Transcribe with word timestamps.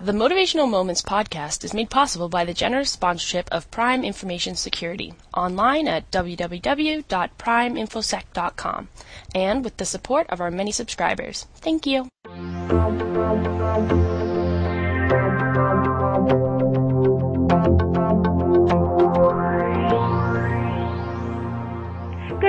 The 0.00 0.12
Motivational 0.12 0.70
Moments 0.70 1.02
podcast 1.02 1.64
is 1.64 1.74
made 1.74 1.90
possible 1.90 2.28
by 2.28 2.44
the 2.44 2.54
generous 2.54 2.92
sponsorship 2.92 3.48
of 3.50 3.68
Prime 3.72 4.04
Information 4.04 4.54
Security 4.54 5.12
online 5.34 5.88
at 5.88 6.08
www.primeinfosec.com 6.12 8.88
and 9.34 9.64
with 9.64 9.76
the 9.76 9.84
support 9.84 10.30
of 10.30 10.40
our 10.40 10.52
many 10.52 10.70
subscribers. 10.70 11.48
Thank 11.56 11.84
you. 11.84 12.06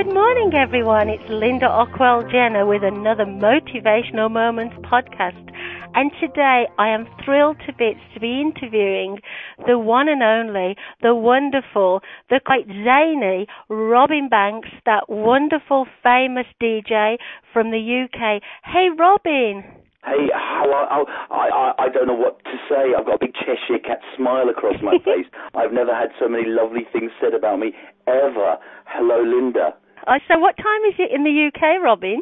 Good 0.02 0.14
morning, 0.14 0.54
everyone. 0.54 1.10
It's 1.10 1.30
Linda 1.30 1.66
Ockwell 1.66 2.24
Jenner 2.32 2.66
with 2.66 2.86
another 2.86 3.26
Motivational 3.26 4.32
Moments 4.32 4.78
podcast. 4.78 5.52
And 5.94 6.10
today 6.22 6.68
I 6.78 6.88
am 6.88 7.06
thrilled 7.26 7.58
to 7.68 7.74
bits 7.74 8.00
to 8.14 8.22
be 8.22 8.40
interviewing 8.40 9.20
the 9.68 9.78
one 9.78 10.08
and 10.08 10.24
only, 10.24 10.78
the 11.02 11.14
wonderful, 11.14 12.00
the 12.30 12.40
quite 12.46 12.66
zany 12.68 13.46
Robin 13.68 14.30
Banks, 14.30 14.70
that 14.86 15.10
wonderful, 15.10 15.86
famous 16.02 16.48
DJ 16.64 17.18
from 17.52 17.72
the 17.72 18.08
UK. 18.08 18.42
Hey, 18.64 18.88
Robin. 18.98 19.66
Hey, 20.06 20.32
how 20.32 20.72
are, 20.72 20.88
I, 21.30 21.36
I, 21.36 21.74
I 21.78 21.90
don't 21.90 22.08
know 22.08 22.16
what 22.16 22.42
to 22.46 22.56
say. 22.70 22.96
I've 22.98 23.06
got 23.06 23.16
a 23.16 23.20
big 23.20 23.34
Cheshire 23.36 23.84
cat 23.84 24.00
smile 24.16 24.48
across 24.48 24.76
my 24.82 24.96
face. 25.04 25.28
I've 25.56 25.74
never 25.74 25.94
had 25.94 26.12
so 26.18 26.30
many 26.30 26.48
lovely 26.48 26.88
things 26.94 27.12
said 27.20 27.34
about 27.34 27.60
me 27.60 27.74
ever. 28.08 28.56
Hello, 28.86 29.22
Linda. 29.22 29.76
Uh, 30.08 30.20
so, 30.28 30.40
what 30.40 30.56
time 30.58 30.84
is 30.88 30.96
it 31.00 31.12
in 31.14 31.24
the 31.24 31.48
UK, 31.50 31.82
Robin? 31.84 32.22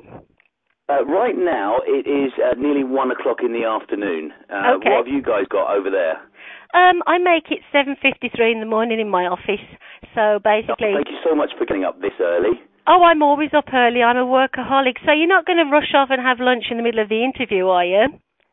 Uh, 0.90 1.04
right 1.06 1.36
now, 1.36 1.78
it 1.86 2.08
is 2.08 2.32
uh, 2.40 2.56
nearly 2.58 2.84
one 2.84 3.12
o'clock 3.12 3.38
in 3.44 3.52
the 3.52 3.66
afternoon. 3.68 4.32
Uh, 4.50 4.80
Okay. 4.80 4.90
What 4.90 5.06
have 5.06 5.14
you 5.14 5.22
guys 5.22 5.44
got 5.50 5.76
over 5.76 5.90
there? 5.92 6.16
Um, 6.74 7.04
I 7.08 7.18
make 7.18 7.52
it 7.52 7.60
7:53 7.74 8.52
in 8.52 8.60
the 8.60 8.66
morning 8.66 9.00
in 9.00 9.10
my 9.10 9.26
office. 9.28 9.64
So 10.16 10.40
basically, 10.44 10.94
Thank 10.96 11.10
you 11.12 11.20
so 11.24 11.36
much 11.36 11.52
for 11.58 11.66
getting 11.66 11.84
up 11.84 12.00
this 12.02 12.16
early. 12.20 12.60
oh, 12.88 13.04
I'm 13.04 13.22
always 13.22 13.52
up 13.54 13.68
early. 13.74 14.02
I'm 14.04 14.18
a 14.18 14.26
workaholic. 14.26 14.96
So 15.06 15.12
you're 15.12 15.28
not 15.28 15.46
going 15.46 15.60
to 15.60 15.70
rush 15.72 15.94
off 15.94 16.10
and 16.12 16.22
have 16.22 16.40
lunch 16.40 16.66
in 16.72 16.78
the 16.78 16.84
middle 16.84 17.02
of 17.04 17.10
the 17.10 17.24
interview, 17.24 17.68
are 17.68 17.86
you? 17.86 18.08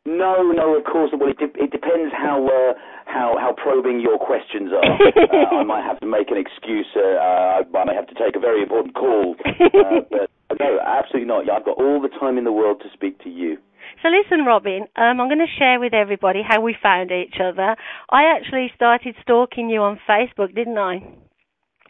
No, 0.06 0.42
no, 0.52 0.76
of 0.76 0.84
course. 0.84 1.10
Well, 1.16 1.30
it, 1.30 1.38
de- 1.38 1.62
it 1.62 1.70
depends 1.70 2.12
how 2.12 2.44
uh, 2.46 2.74
how 3.14 3.38
how 3.38 3.54
probing 3.54 4.02
your 4.02 4.18
questions 4.18 4.74
are. 4.74 4.82
uh, 4.90 5.62
I 5.62 5.62
might 5.62 5.86
have 5.86 6.00
to 6.00 6.06
make 6.06 6.34
an 6.34 6.36
excuse. 6.36 6.90
Uh, 6.98 7.14
uh, 7.14 7.62
I 7.62 7.84
may 7.86 7.94
have 7.94 8.10
to 8.10 8.18
take 8.18 8.34
a 8.34 8.42
very 8.42 8.60
important 8.60 8.94
call. 8.94 9.36
Uh, 9.46 10.02
but 10.50 10.58
no, 10.58 10.82
absolutely 10.82 11.30
not. 11.30 11.48
I've 11.48 11.64
got 11.64 11.78
all 11.78 12.02
the 12.02 12.10
time 12.18 12.36
in 12.36 12.44
the 12.44 12.52
world 12.52 12.82
to 12.82 12.90
speak 12.92 13.22
to 13.22 13.30
you. 13.30 13.56
So 14.02 14.08
listen, 14.08 14.44
Robin, 14.44 14.90
um, 14.96 15.20
I'm 15.20 15.28
going 15.30 15.38
to 15.38 15.58
share 15.58 15.78
with 15.78 15.94
everybody 15.94 16.42
how 16.46 16.60
we 16.60 16.74
found 16.82 17.12
each 17.12 17.36
other. 17.40 17.76
I 18.10 18.34
actually 18.34 18.72
started 18.74 19.14
stalking 19.22 19.70
you 19.70 19.80
on 19.80 20.00
Facebook, 20.08 20.54
didn't 20.54 20.78
I? 20.78 21.00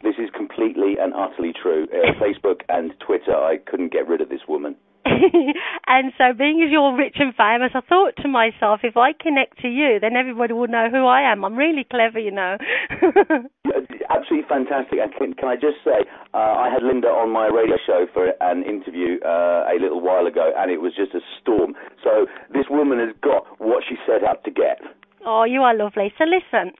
This 0.03 0.15
is 0.19 0.29
completely 0.35 0.95
and 0.99 1.13
utterly 1.13 1.51
true. 1.51 1.87
Uh, 1.89 2.13
Facebook 2.21 2.61
and 2.69 2.93
Twitter, 3.05 3.35
I 3.35 3.57
couldn't 3.65 3.91
get 3.91 4.07
rid 4.07 4.21
of 4.21 4.29
this 4.29 4.41
woman. 4.47 4.75
and 5.87 6.11
so 6.17 6.33
being 6.37 6.63
as 6.65 6.71
you're 6.71 6.95
rich 6.97 7.17
and 7.19 7.33
famous, 7.35 7.71
I 7.75 7.81
thought 7.81 8.15
to 8.23 8.27
myself, 8.27 8.81
if 8.83 8.97
I 8.97 9.13
connect 9.13 9.61
to 9.61 9.67
you, 9.67 9.99
then 9.99 10.15
everybody 10.15 10.53
will 10.53 10.67
know 10.67 10.89
who 10.89 11.05
I 11.05 11.31
am. 11.31 11.45
I'm 11.45 11.55
really 11.55 11.85
clever, 11.89 12.19
you 12.19 12.31
know. 12.31 12.57
Uh, 13.65 13.81
Absolutely 14.07 14.47
fantastic. 14.47 14.99
And 15.01 15.11
can, 15.15 15.33
can 15.33 15.49
I 15.49 15.55
just 15.55 15.81
say, 15.83 16.05
uh, 16.33 16.37
I 16.37 16.69
had 16.71 16.83
Linda 16.83 17.07
on 17.07 17.31
my 17.31 17.47
radio 17.47 17.75
show 17.85 18.05
for 18.13 18.31
an 18.39 18.63
interview 18.63 19.17
uh, 19.25 19.65
a 19.67 19.75
little 19.81 19.99
while 19.99 20.27
ago, 20.27 20.53
and 20.55 20.69
it 20.71 20.79
was 20.79 20.93
just 20.95 21.13
a 21.13 21.19
storm. 21.41 21.73
So 22.03 22.27
this 22.53 22.65
woman 22.69 22.99
has 22.99 23.15
got 23.21 23.43
what 23.59 23.83
she 23.89 23.95
set 24.05 24.23
out 24.23 24.43
to 24.45 24.51
get. 24.51 24.79
oh, 25.25 25.43
you 25.43 25.61
are 25.61 25.75
lovely. 25.75 26.13
So 26.17 26.23
listen, 26.23 26.73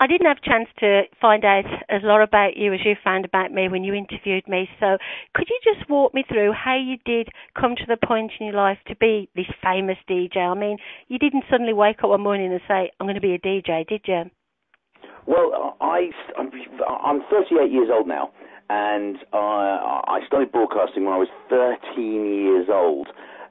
I 0.00 0.06
didn't 0.06 0.26
have 0.26 0.38
a 0.42 0.48
chance 0.48 0.68
to 0.80 1.02
find 1.20 1.44
out 1.44 1.64
as 1.88 2.02
lot 2.02 2.22
about 2.22 2.56
you 2.56 2.72
as 2.72 2.80
you 2.84 2.94
found 3.02 3.24
about 3.24 3.52
me 3.52 3.68
when 3.68 3.84
you 3.84 3.94
interviewed 3.94 4.46
me. 4.48 4.68
So 4.80 4.98
could 5.34 5.48
you 5.48 5.58
just 5.64 5.88
walk 5.88 6.14
me 6.14 6.24
through 6.28 6.52
how 6.52 6.76
you 6.76 6.96
did 7.04 7.28
come 7.58 7.74
to 7.76 7.86
the 7.86 7.96
point 7.96 8.32
in 8.40 8.46
your 8.46 8.56
life 8.56 8.78
to 8.88 8.96
be 8.96 9.28
this 9.34 9.46
famous 9.62 9.98
DJ? 10.08 10.36
I 10.38 10.54
mean, 10.54 10.78
you 11.08 11.18
didn't 11.18 11.44
suddenly 11.50 11.72
wake 11.72 11.98
up 12.02 12.10
one 12.10 12.22
morning 12.22 12.52
and 12.52 12.60
say, 12.68 12.90
I'm 12.98 13.06
going 13.06 13.14
to 13.14 13.20
be 13.20 13.34
a 13.34 13.38
DJ, 13.38 13.86
did 13.86 14.02
you? 14.06 14.24
Well, 15.26 15.76
I, 15.80 16.08
I'm 16.38 16.50
I'm 16.88 17.20
38 17.30 17.70
years 17.70 17.88
old 17.92 18.08
now, 18.08 18.30
and 18.70 19.18
I, 19.34 20.00
I 20.08 20.20
started 20.26 20.50
broadcasting 20.50 21.04
when 21.04 21.12
I 21.12 21.18
was 21.18 21.28
13 21.50 22.24
years 22.24 22.68
old. 22.70 23.08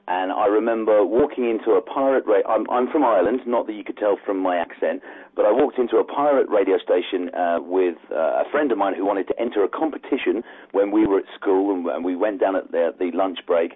And 0.08 0.32
I 0.32 0.46
remember 0.46 1.04
walking 1.04 1.44
into 1.44 1.72
a 1.72 1.82
pirate 1.82 2.24
radio. 2.26 2.48
I'm, 2.48 2.64
I'm 2.70 2.90
from 2.90 3.04
Ireland, 3.04 3.40
not 3.46 3.66
that 3.66 3.74
you 3.74 3.84
could 3.84 3.98
tell 3.98 4.16
from 4.24 4.38
my 4.38 4.56
accent, 4.56 5.02
but 5.36 5.44
I 5.44 5.52
walked 5.52 5.78
into 5.78 5.98
a 5.98 6.04
pirate 6.04 6.48
radio 6.48 6.78
station 6.78 7.28
uh, 7.34 7.58
with 7.60 7.96
uh, 8.10 8.40
a 8.40 8.44
friend 8.50 8.72
of 8.72 8.78
mine 8.78 8.94
who 8.94 9.04
wanted 9.04 9.28
to 9.28 9.38
enter 9.38 9.62
a 9.62 9.68
competition 9.68 10.42
when 10.72 10.92
we 10.92 11.06
were 11.06 11.18
at 11.18 11.26
school, 11.38 11.74
and, 11.74 11.86
and 11.86 12.06
we 12.06 12.16
went 12.16 12.40
down 12.40 12.56
at 12.56 12.72
the, 12.72 12.94
the 12.98 13.10
lunch 13.12 13.40
break. 13.46 13.72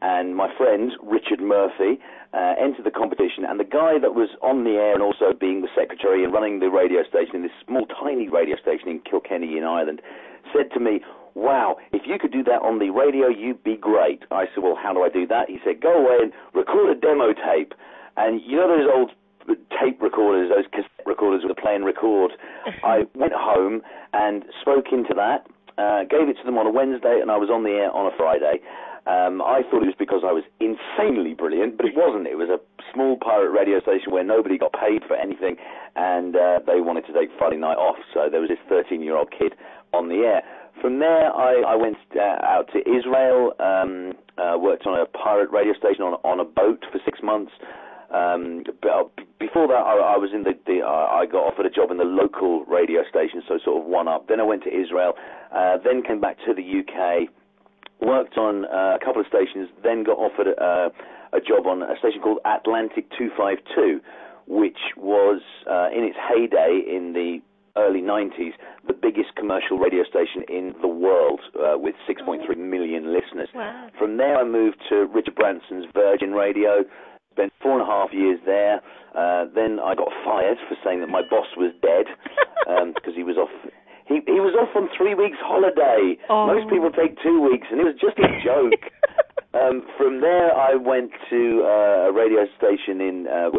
And 0.00 0.34
my 0.34 0.48
friend 0.56 0.90
Richard 1.02 1.40
Murphy 1.40 2.00
uh, 2.32 2.54
entered 2.58 2.86
the 2.86 2.90
competition, 2.90 3.44
and 3.44 3.60
the 3.60 3.68
guy 3.68 3.98
that 4.00 4.14
was 4.14 4.30
on 4.40 4.64
the 4.64 4.80
air 4.80 4.94
and 4.94 5.02
also 5.02 5.36
being 5.38 5.60
the 5.60 5.68
secretary 5.76 6.24
and 6.24 6.32
running 6.32 6.60
the 6.60 6.70
radio 6.70 7.04
station 7.04 7.36
in 7.36 7.42
this 7.42 7.56
small, 7.66 7.84
tiny 7.86 8.30
radio 8.30 8.56
station 8.56 8.88
in 8.88 9.00
Kilkenny 9.00 9.58
in 9.58 9.64
Ireland, 9.64 10.00
said 10.56 10.72
to 10.72 10.80
me, 10.80 11.00
"Wow, 11.34 11.76
if 11.92 12.02
you 12.06 12.18
could 12.18 12.32
do 12.32 12.42
that 12.44 12.62
on 12.62 12.78
the 12.78 12.90
radio, 12.90 13.28
you'd 13.28 13.62
be 13.62 13.76
great." 13.76 14.22
I 14.30 14.46
said, 14.54 14.62
"Well, 14.62 14.76
how 14.76 14.92
do 14.92 15.02
I 15.02 15.08
do 15.08 15.26
that?" 15.26 15.48
He 15.48 15.58
said, 15.64 15.80
"Go 15.80 15.92
away 15.92 16.18
and 16.22 16.32
record 16.54 16.96
a 16.96 17.00
demo 17.00 17.32
tape." 17.32 17.74
And 18.16 18.40
you 18.42 18.56
know 18.56 18.68
those 18.68 18.88
old 18.88 19.10
tape 19.80 20.00
recorders, 20.00 20.50
those 20.50 20.66
cassette 20.72 21.06
recorders 21.06 21.42
with 21.42 21.56
a 21.56 21.60
play 21.60 21.74
and 21.74 21.84
record. 21.84 22.32
I 22.84 23.06
went 23.14 23.32
home 23.34 23.82
and 24.12 24.44
spoke 24.60 24.86
into 24.92 25.14
that, 25.14 25.46
uh, 25.78 26.04
gave 26.04 26.28
it 26.28 26.36
to 26.38 26.44
them 26.44 26.58
on 26.58 26.66
a 26.66 26.70
Wednesday, 26.70 27.18
and 27.20 27.30
I 27.30 27.36
was 27.36 27.50
on 27.50 27.64
the 27.64 27.70
air 27.70 27.90
on 27.90 28.06
a 28.06 28.16
Friday. 28.16 28.60
Um, 29.06 29.42
I 29.42 29.60
thought 29.68 29.84
it 29.84 29.92
was 29.92 29.98
because 29.98 30.24
I 30.24 30.32
was 30.32 30.44
insanely 30.64 31.34
brilliant, 31.34 31.76
but 31.76 31.84
it 31.84 31.92
wasn't. 31.94 32.26
It 32.26 32.40
was 32.40 32.48
a 32.48 32.56
small 32.88 33.18
pirate 33.20 33.50
radio 33.52 33.78
station 33.80 34.12
where 34.12 34.24
nobody 34.24 34.56
got 34.56 34.72
paid 34.72 35.04
for 35.04 35.12
anything, 35.14 35.56
and 35.94 36.34
uh, 36.34 36.60
they 36.64 36.80
wanted 36.80 37.04
to 37.06 37.12
take 37.12 37.28
Friday 37.36 37.58
night 37.60 37.76
off. 37.76 38.00
So 38.14 38.32
there 38.32 38.40
was 38.40 38.48
this 38.48 38.62
13-year-old 38.72 39.28
kid 39.30 39.52
on 39.94 40.08
the 40.08 40.26
air. 40.26 40.42
From 40.80 40.98
there, 40.98 41.32
I, 41.32 41.62
I 41.62 41.74
went 41.76 41.96
uh, 42.16 42.20
out 42.42 42.68
to 42.72 42.78
Israel, 42.80 43.54
um, 43.60 44.12
uh, 44.36 44.58
worked 44.58 44.86
on 44.86 44.98
a 44.98 45.06
pirate 45.06 45.50
radio 45.50 45.72
station 45.74 46.02
on, 46.02 46.14
on 46.24 46.40
a 46.40 46.44
boat 46.44 46.84
for 46.90 46.98
six 47.04 47.20
months. 47.22 47.52
Um, 48.12 48.62
uh, 48.82 49.04
before 49.40 49.66
that, 49.68 49.82
I, 49.82 50.14
I 50.14 50.16
was 50.18 50.30
in 50.34 50.42
the, 50.42 50.54
the 50.66 50.82
uh, 50.82 51.08
I 51.10 51.26
got 51.26 51.46
offered 51.50 51.66
a 51.66 51.70
job 51.70 51.90
in 51.90 51.96
the 51.96 52.04
local 52.04 52.64
radio 52.66 53.02
station, 53.08 53.42
so 53.48 53.58
sort 53.64 53.82
of 53.82 53.88
one 53.88 54.08
up. 54.08 54.28
Then 54.28 54.40
I 54.40 54.44
went 54.44 54.62
to 54.64 54.70
Israel, 54.70 55.14
uh, 55.54 55.78
then 55.82 56.02
came 56.02 56.20
back 56.20 56.36
to 56.46 56.54
the 56.54 56.62
UK, 56.62 57.30
worked 58.00 58.36
on 58.36 58.66
uh, 58.66 58.98
a 59.00 59.04
couple 59.04 59.20
of 59.20 59.26
stations, 59.26 59.68
then 59.82 60.04
got 60.04 60.18
offered 60.18 60.48
uh, 60.58 60.90
a 61.32 61.40
job 61.40 61.66
on 61.66 61.82
a 61.82 61.98
station 61.98 62.20
called 62.20 62.38
Atlantic 62.44 63.10
252, 63.18 64.00
which 64.46 64.78
was 64.96 65.40
uh, 65.66 65.88
in 65.90 66.04
its 66.04 66.16
heyday 66.20 66.82
in 66.86 67.12
the 67.14 67.40
early 67.76 68.00
90s 68.00 68.52
the 68.86 68.92
biggest 68.92 69.34
commercial 69.36 69.78
radio 69.78 70.04
station 70.04 70.44
in 70.48 70.74
the 70.82 70.88
world 70.88 71.40
uh, 71.56 71.78
with 71.78 71.94
6.3 72.08 72.44
million 72.56 73.12
listeners. 73.12 73.48
Wow. 73.54 73.88
From 73.98 74.16
there, 74.16 74.36
I 74.36 74.44
moved 74.44 74.76
to 74.90 75.06
Richard 75.12 75.34
Branson's 75.34 75.86
Virgin 75.94 76.32
Radio. 76.32 76.84
Spent 77.32 77.52
four 77.62 77.72
and 77.72 77.82
a 77.82 77.86
half 77.86 78.12
years 78.12 78.38
there. 78.46 78.80
Uh, 79.14 79.46
then 79.54 79.80
I 79.80 79.94
got 79.94 80.08
fired 80.24 80.58
for 80.68 80.76
saying 80.84 81.00
that 81.00 81.08
my 81.08 81.22
boss 81.22 81.46
was 81.56 81.72
dead 81.82 82.06
because 82.94 83.14
he 83.16 83.22
was 83.22 83.36
off. 83.36 83.50
He 84.06 84.20
he 84.26 84.38
was 84.38 84.54
off 84.54 84.70
on 84.76 84.88
three 84.96 85.14
weeks 85.14 85.38
holiday. 85.40 86.14
Oh. 86.28 86.46
Most 86.46 86.70
people 86.70 86.92
take 86.92 87.16
two 87.22 87.40
weeks, 87.40 87.66
and 87.70 87.80
it 87.80 87.84
was 87.84 87.98
just 87.98 88.18
a 88.18 88.30
joke. 88.44 88.86
um, 89.58 89.82
from 89.96 90.20
there, 90.20 90.54
I 90.54 90.76
went 90.76 91.10
to 91.30 91.64
uh, 91.64 92.10
a 92.10 92.12
radio 92.12 92.46
station 92.54 93.00
in 93.00 93.26
uh, 93.26 93.50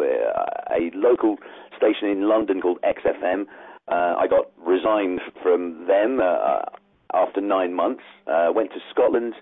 a 0.72 0.88
local 0.96 1.36
station 1.76 2.08
in 2.08 2.28
London 2.28 2.62
called 2.62 2.78
XFM. 2.80 3.44
Uh, 3.88 4.14
I 4.18 4.26
got 4.28 4.46
resigned 4.58 5.20
from 5.42 5.86
them 5.86 6.20
uh, 6.20 6.62
after 7.14 7.40
nine 7.40 7.72
months. 7.72 8.02
Uh, 8.26 8.48
went 8.54 8.70
to 8.72 8.78
Scotland, 8.90 9.34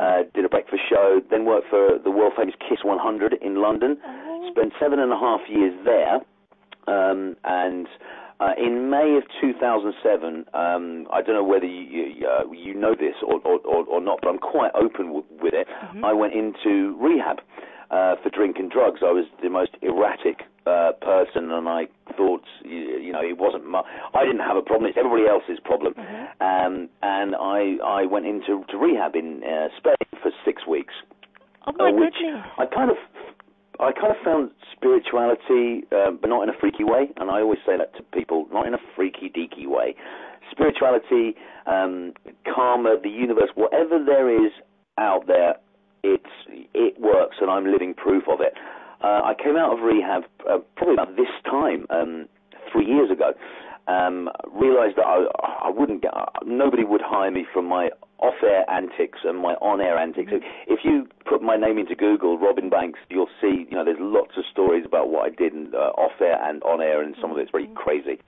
uh, 0.00 0.22
did 0.34 0.44
a 0.44 0.48
breakfast 0.48 0.82
show, 0.90 1.20
then 1.30 1.44
worked 1.44 1.68
for 1.70 1.98
the 2.02 2.10
world 2.10 2.32
famous 2.36 2.54
Kiss 2.68 2.80
100 2.82 3.34
in 3.42 3.62
London. 3.62 3.96
Spent 4.50 4.72
seven 4.80 4.98
and 4.98 5.12
a 5.12 5.16
half 5.18 5.40
years 5.48 5.74
there, 5.84 6.16
um, 6.88 7.36
and 7.44 7.86
uh, 8.40 8.52
in 8.58 8.90
May 8.90 9.16
of 9.16 9.24
2007, 9.40 10.44
um, 10.52 11.06
I 11.12 11.22
don't 11.22 11.34
know 11.34 11.44
whether 11.44 11.64
you 11.66 12.04
you, 12.18 12.26
uh, 12.28 12.50
you 12.52 12.74
know 12.74 12.94
this 12.94 13.14
or, 13.26 13.40
or, 13.44 13.60
or, 13.86 14.00
not, 14.00 14.18
but 14.22 14.28
I'm 14.28 14.38
quite 14.38 14.70
open 14.74 15.06
w- 15.06 15.24
with 15.40 15.54
it. 15.54 15.66
I 16.04 16.12
went 16.12 16.34
into 16.34 16.96
rehab 17.00 17.38
uh, 17.90 18.16
for 18.22 18.28
drink 18.30 18.56
and 18.58 18.70
drugs. 18.70 19.00
I 19.02 19.10
was 19.12 19.24
the 19.42 19.48
most 19.48 19.70
erratic 19.82 20.42
uh, 20.66 20.92
person, 21.00 21.50
and 21.50 21.68
I 21.68 21.86
thought, 22.16 22.42
you, 22.64 23.12
know, 23.12 23.22
it 23.22 23.38
wasn't 23.38 23.66
my. 23.66 23.82
I 24.14 24.24
didn't 24.24 24.40
have 24.40 24.56
a 24.56 24.62
problem. 24.62 24.88
It's 24.88 24.98
everybody 24.98 25.28
else's 25.28 25.60
problem. 25.64 25.94
Um, 26.40 26.88
and 27.02 27.34
I 27.36 27.76
I 27.84 28.06
went 28.06 28.26
into 28.26 28.64
to 28.70 28.76
rehab 28.76 29.14
in 29.14 29.42
uh, 29.44 29.68
Spain 29.78 30.20
for 30.22 30.30
six 30.44 30.66
weeks 30.66 30.94
Oh 31.66 31.72
my 31.76 31.90
uh, 31.90 31.92
which 31.92 32.14
goodness. 32.20 32.46
I 32.58 32.66
kind 32.66 32.90
of 32.90 32.96
I 33.78 33.92
kind 33.92 34.10
of 34.10 34.16
found 34.24 34.50
spirituality, 34.72 35.84
uh, 35.92 36.10
but 36.12 36.28
not 36.28 36.42
in 36.44 36.48
a 36.48 36.58
freaky 36.58 36.84
way. 36.84 37.10
And 37.16 37.30
I 37.30 37.40
always 37.40 37.58
say 37.66 37.76
that 37.76 37.94
to 37.96 38.02
people, 38.02 38.46
not 38.52 38.66
in 38.66 38.74
a 38.74 38.78
freaky 38.94 39.28
deaky 39.28 39.66
way. 39.66 39.94
Spirituality, 40.50 41.34
um, 41.66 42.14
karma, 42.54 42.96
the 43.02 43.10
universe, 43.10 43.50
whatever 43.54 44.02
there 44.02 44.30
is 44.30 44.52
out 44.96 45.26
there, 45.26 45.56
it's 46.02 46.24
it 46.72 46.98
works, 47.00 47.36
and 47.40 47.50
I'm 47.50 47.70
living 47.70 47.92
proof 47.94 48.24
of 48.30 48.40
it. 48.40 48.54
Uh, 49.06 49.22
I 49.22 49.34
came 49.40 49.56
out 49.56 49.72
of 49.72 49.84
rehab 49.84 50.24
uh, 50.50 50.58
probably 50.74 50.94
about 50.94 51.14
this 51.14 51.30
time, 51.44 51.86
um, 51.90 52.26
three 52.72 52.86
years 52.86 53.08
ago. 53.08 53.34
Um, 53.86 54.28
realized 54.50 54.96
that 54.96 55.06
I, 55.06 55.26
I 55.68 55.70
wouldn't 55.70 56.02
get, 56.02 56.10
nobody 56.44 56.82
would 56.82 57.02
hire 57.04 57.30
me 57.30 57.46
from 57.54 57.66
my 57.66 57.90
off-air 58.18 58.68
antics 58.68 59.20
and 59.22 59.38
my 59.38 59.54
on-air 59.62 59.96
antics. 59.96 60.32
If 60.66 60.80
you 60.82 61.06
put 61.24 61.40
my 61.40 61.56
name 61.56 61.78
into 61.78 61.94
Google, 61.94 62.36
Robin 62.36 62.68
Banks, 62.68 62.98
you'll 63.08 63.30
see, 63.40 63.66
you 63.70 63.76
know, 63.76 63.84
there's 63.84 64.00
lots 64.00 64.32
of 64.36 64.44
stories 64.50 64.84
about 64.84 65.10
what 65.10 65.22
I 65.24 65.30
did 65.30 65.52
in, 65.52 65.70
uh, 65.72 65.94
off-air 65.94 66.42
and 66.42 66.60
on-air, 66.64 67.00
and 67.00 67.14
some 67.20 67.30
of 67.30 67.38
it's 67.38 67.52
very 67.52 67.70
crazy. 67.76 68.18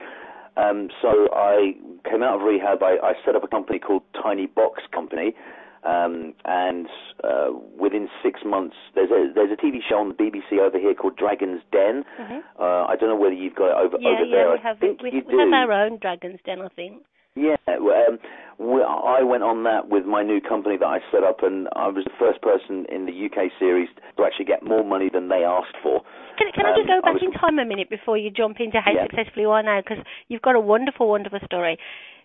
Um, 0.55 0.87
so 1.01 1.27
I 1.33 1.73
came 2.09 2.23
out 2.23 2.39
of 2.39 2.41
rehab. 2.47 2.81
I, 2.81 2.95
I 3.03 3.13
set 3.25 3.35
up 3.35 3.43
a 3.43 3.49
company 3.49 3.79
called 3.79 4.03
Tiny 4.23 4.45
Box 4.45 4.83
Company, 4.93 5.35
um, 5.83 6.33
and 6.45 6.87
uh, 7.23 7.49
within 7.77 8.09
six 8.23 8.41
months, 8.45 8.75
there's 8.95 9.11
a 9.11 9.31
there's 9.33 9.51
a 9.51 9.55
TV 9.57 9.79
show 9.87 9.97
on 9.97 10.09
the 10.09 10.15
BBC 10.15 10.59
over 10.59 10.77
here 10.79 10.93
called 10.93 11.15
Dragon's 11.17 11.61
Den. 11.71 12.03
Mhm. 12.19 12.41
Uh, 12.59 12.85
I 12.87 12.95
don't 12.99 13.09
know 13.09 13.15
whether 13.15 13.33
you've 13.35 13.55
got 13.55 13.71
it 13.71 13.77
over 13.85 13.97
Yeah, 13.99 14.09
over 14.09 14.25
yeah, 14.25 14.35
there. 14.35 14.51
we 14.51 14.57
I 14.57 14.61
have 14.61 14.79
think 14.79 15.01
we, 15.01 15.11
you 15.11 15.23
we 15.25 15.31
do. 15.33 15.39
have 15.39 15.53
our 15.53 15.71
own 15.71 15.97
Dragon's 15.97 16.39
Den, 16.45 16.61
I 16.61 16.67
think. 16.69 17.03
Yeah, 17.35 17.55
um, 17.67 18.19
we, 18.57 18.81
I 18.83 19.21
went 19.23 19.43
on 19.43 19.63
that 19.63 19.87
with 19.87 20.03
my 20.03 20.23
new 20.23 20.41
company 20.41 20.75
that 20.77 20.85
I 20.85 20.99
set 21.11 21.23
up, 21.23 21.43
and 21.43 21.69
I 21.75 21.87
was 21.87 22.03
the 22.03 22.11
first 22.19 22.41
person 22.41 22.85
in 22.89 23.05
the 23.05 23.13
UK 23.13 23.51
series 23.59 23.87
to 24.17 24.25
actually 24.25 24.45
get 24.45 24.63
more 24.63 24.83
money 24.83 25.09
than 25.13 25.29
they 25.29 25.45
asked 25.45 25.77
for. 25.81 26.01
Can, 26.37 26.51
can 26.51 26.65
I 26.65 26.71
just 26.75 26.89
Um, 26.89 26.99
go 26.99 27.01
back 27.01 27.13
was- 27.13 27.23
in 27.23 27.31
time 27.31 27.59
a 27.59 27.63
minute 27.65 27.89
before 27.89 28.17
you 28.17 28.29
jump 28.31 28.59
into 28.59 28.81
how 28.81 28.91
Yeah. 28.91 29.03
successful 29.03 29.41
you 29.43 29.51
are 29.51 29.63
now? 29.63 29.79
Because 29.79 30.03
you've 30.27 30.41
got 30.41 30.55
a 30.55 30.59
wonderful, 30.59 31.07
wonderful 31.07 31.39
story. 31.45 31.77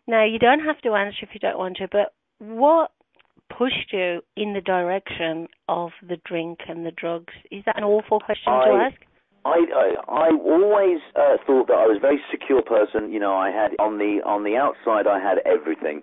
Now, 0.08 0.24
you 0.24 0.38
don't 0.40 0.60
have 0.60 0.80
to 0.82 0.94
answer 0.94 1.18
if 1.22 1.34
you 1.34 1.38
don't 1.40 1.58
want 1.58 1.76
to, 1.76 1.86
but 1.86 2.12
what 2.40 2.90
pushed 3.48 3.92
you 3.92 4.20
in 4.36 4.52
the 4.54 4.60
direction 4.60 5.48
of 5.68 5.90
the 6.06 6.16
drink 6.24 6.60
and 6.68 6.84
the 6.84 6.90
drugs? 6.90 7.32
Is 7.50 7.62
that 7.66 7.76
an 7.78 7.84
awful 7.84 8.20
question 8.20 8.52
to 8.52 8.90
ask? 8.90 8.96
I 9.44 9.60
I, 9.74 9.94
I 10.08 10.28
always 10.30 11.00
uh, 11.16 11.36
thought 11.46 11.68
that 11.68 11.76
I 11.76 11.86
was 11.86 11.98
a 11.98 12.00
very 12.00 12.20
secure 12.30 12.62
person. 12.62 13.12
You 13.12 13.20
know, 13.20 13.34
I 13.34 13.50
had 13.50 13.72
on 13.78 13.98
the 13.98 14.20
on 14.24 14.44
the 14.44 14.56
outside 14.56 15.06
I 15.06 15.20
had 15.20 15.38
everything, 15.44 16.02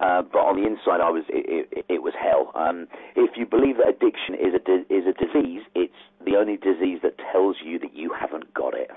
uh, 0.00 0.22
but 0.22 0.38
on 0.38 0.60
the 0.60 0.66
inside 0.66 1.00
I 1.00 1.10
was 1.10 1.24
it, 1.28 1.68
it, 1.70 1.84
it 1.88 2.02
was 2.02 2.14
hell. 2.18 2.50
Um, 2.54 2.88
if 3.14 3.36
you 3.36 3.46
believe 3.46 3.76
that 3.78 3.88
addiction 3.88 4.34
is 4.34 4.54
a 4.54 4.58
di- 4.58 4.88
is 4.90 5.06
a 5.06 5.14
disease, 5.14 5.62
it's 5.74 6.02
the 6.24 6.36
only 6.36 6.56
disease 6.56 6.98
that 7.02 7.14
tells 7.32 7.56
you 7.64 7.78
that 7.78 7.94
you 7.94 8.12
haven't 8.18 8.52
got 8.54 8.74
it. 8.74 8.90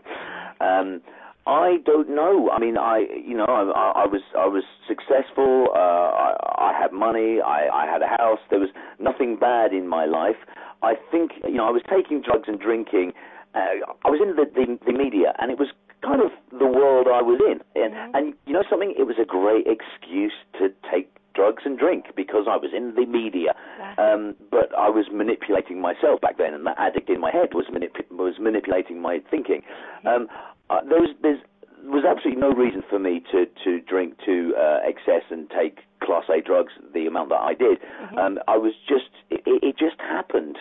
Um, 0.60 1.02
I 1.46 1.78
don't 1.86 2.10
know. 2.10 2.50
I 2.52 2.60
mean, 2.60 2.78
I 2.78 3.06
you 3.26 3.36
know 3.36 3.46
I, 3.46 4.04
I 4.04 4.08
was 4.08 4.22
I 4.38 4.48
was 4.48 4.64
successful. 4.88 5.68
Uh, 5.76 5.78
I, 5.78 6.72
I 6.72 6.80
had 6.80 6.94
money. 6.94 7.40
I, 7.42 7.68
I 7.68 7.86
had 7.86 8.02
a 8.02 8.08
house. 8.08 8.40
There 8.50 8.60
was 8.60 8.70
nothing 9.00 9.38
bad 9.38 9.74
in 9.74 9.88
my 9.88 10.06
life. 10.06 10.40
I 10.82 10.94
think 11.12 11.32
you 11.44 11.56
know 11.56 11.68
I 11.68 11.72
was 11.72 11.82
taking 11.90 12.22
drugs 12.22 12.48
and 12.48 12.60
drinking. 12.60 13.12
Uh, 13.56 13.84
I 14.06 14.10
was 14.10 14.20
in 14.22 14.36
the, 14.36 14.46
the 14.46 14.80
the 14.86 14.98
media, 14.98 15.34
and 15.40 15.52
it 15.52 15.60
was 15.60 15.68
kind 16.02 16.22
of 16.22 16.32
the 16.52 16.68
world 16.68 17.08
I 17.08 17.22
was 17.22 17.40
in. 17.44 17.60
And, 17.76 18.16
and 18.16 18.34
you 18.46 18.54
know 18.54 18.64
something? 18.70 18.94
It 18.98 19.04
was 19.04 19.16
a 19.20 19.26
great 19.26 19.68
excuse 19.68 20.34
to 20.60 20.70
take 20.92 21.10
drugs 21.34 21.64
and 21.66 21.78
drink 21.78 22.06
because 22.16 22.46
I 22.50 22.58
was 22.58 22.72
in 22.76 22.94
the 22.96 23.06
media. 23.06 23.56
Um, 23.98 24.36
but 24.52 24.74
I 24.78 24.90
was 24.90 25.06
manipulating 25.12 25.82
myself 25.82 26.22
back 26.22 26.38
then, 26.38 26.54
and 26.54 26.66
that 26.66 26.78
addict 26.80 27.10
in 27.10 27.20
my 27.20 27.32
head 27.32 27.54
was 27.54 27.66
manip- 27.72 28.10
was 28.12 28.36
manipulating 28.40 29.02
my 29.02 29.20
thinking. 29.30 29.62
Um, 30.06 30.28
uh, 30.70 30.82
there 30.88 31.00
was 31.02 31.10
there's 31.22 31.40
there 31.82 31.92
was 31.92 32.06
absolutely 32.06 32.40
no 32.42 32.52
reason 32.54 32.82
for 32.90 32.98
me 33.00 33.22
to 33.32 33.46
to 33.64 33.82
drink 33.82 34.16
to 34.26 34.54
uh, 34.58 34.80
excess 34.88 35.24
and 35.30 35.50
take 35.50 35.80
class 36.02 36.24
A 36.30 36.42
drugs 36.42 36.74
the 36.94 37.06
amount 37.08 37.30
that 37.30 37.42
I 37.42 37.54
did. 37.54 37.78
Um, 38.18 38.40
I 38.48 38.58
was 38.58 38.74
just 38.88 39.10
it, 39.30 39.42
it 39.46 39.78
just 39.78 40.00
happened. 40.00 40.58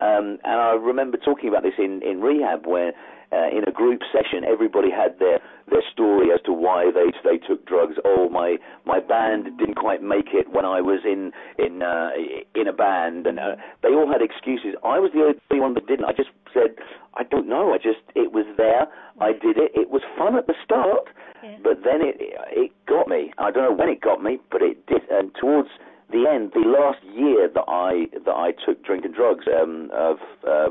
Um, 0.00 0.38
and 0.44 0.60
I 0.60 0.72
remember 0.74 1.16
talking 1.18 1.48
about 1.48 1.62
this 1.62 1.74
in, 1.78 2.02
in 2.02 2.20
rehab 2.20 2.66
where 2.66 2.92
uh, 3.32 3.48
in 3.50 3.64
a 3.66 3.72
group 3.72 4.00
session 4.12 4.44
everybody 4.44 4.90
had 4.90 5.18
their, 5.18 5.40
their 5.70 5.82
story 5.92 6.28
as 6.32 6.40
to 6.46 6.52
why 6.52 6.90
they 6.94 7.10
they 7.28 7.38
took 7.38 7.66
drugs. 7.66 7.94
Oh, 8.04 8.28
my 8.28 8.56
my 8.84 9.00
band 9.00 9.58
didn't 9.58 9.74
quite 9.76 10.02
make 10.02 10.28
it 10.32 10.50
when 10.50 10.64
I 10.64 10.80
was 10.80 11.00
in 11.04 11.32
in 11.58 11.82
uh, 11.82 12.10
in 12.54 12.68
a 12.68 12.72
band, 12.72 13.26
and 13.26 13.38
uh, 13.38 13.56
they 13.82 13.88
all 13.88 14.10
had 14.10 14.22
excuses. 14.22 14.74
I 14.84 14.98
was 14.98 15.10
the 15.12 15.34
only 15.50 15.60
one 15.60 15.74
that 15.74 15.86
didn't. 15.86 16.04
I 16.04 16.12
just 16.12 16.30
said 16.52 16.76
I 17.14 17.22
don't 17.24 17.48
know. 17.48 17.72
I 17.72 17.78
just 17.78 18.02
it 18.14 18.32
was 18.32 18.46
there. 18.56 18.86
I 19.20 19.32
did 19.32 19.56
it. 19.56 19.72
It 19.74 19.90
was 19.90 20.02
fun 20.18 20.36
at 20.36 20.46
the 20.46 20.54
start, 20.64 21.08
Yeah. 21.42 21.56
but 21.62 21.82
then 21.82 22.02
it 22.02 22.16
it 22.20 22.70
got 22.86 23.08
me. 23.08 23.32
I 23.38 23.50
don't 23.50 23.64
know 23.64 23.72
when 23.74 23.88
it 23.88 24.00
got 24.00 24.22
me, 24.22 24.38
but 24.50 24.62
it 24.62 24.84
did. 24.86 25.02
And 25.10 25.34
towards 25.40 25.70
the 26.10 26.26
end, 26.30 26.52
the 26.54 26.66
last 26.66 27.02
year 27.04 27.48
that 27.52 27.64
I 27.68 28.06
that 28.24 28.34
I 28.34 28.52
took 28.64 28.84
drink 28.84 29.04
and 29.04 29.14
drugs 29.14 29.44
um, 29.48 29.90
of 29.92 30.16
uh, 30.46 30.68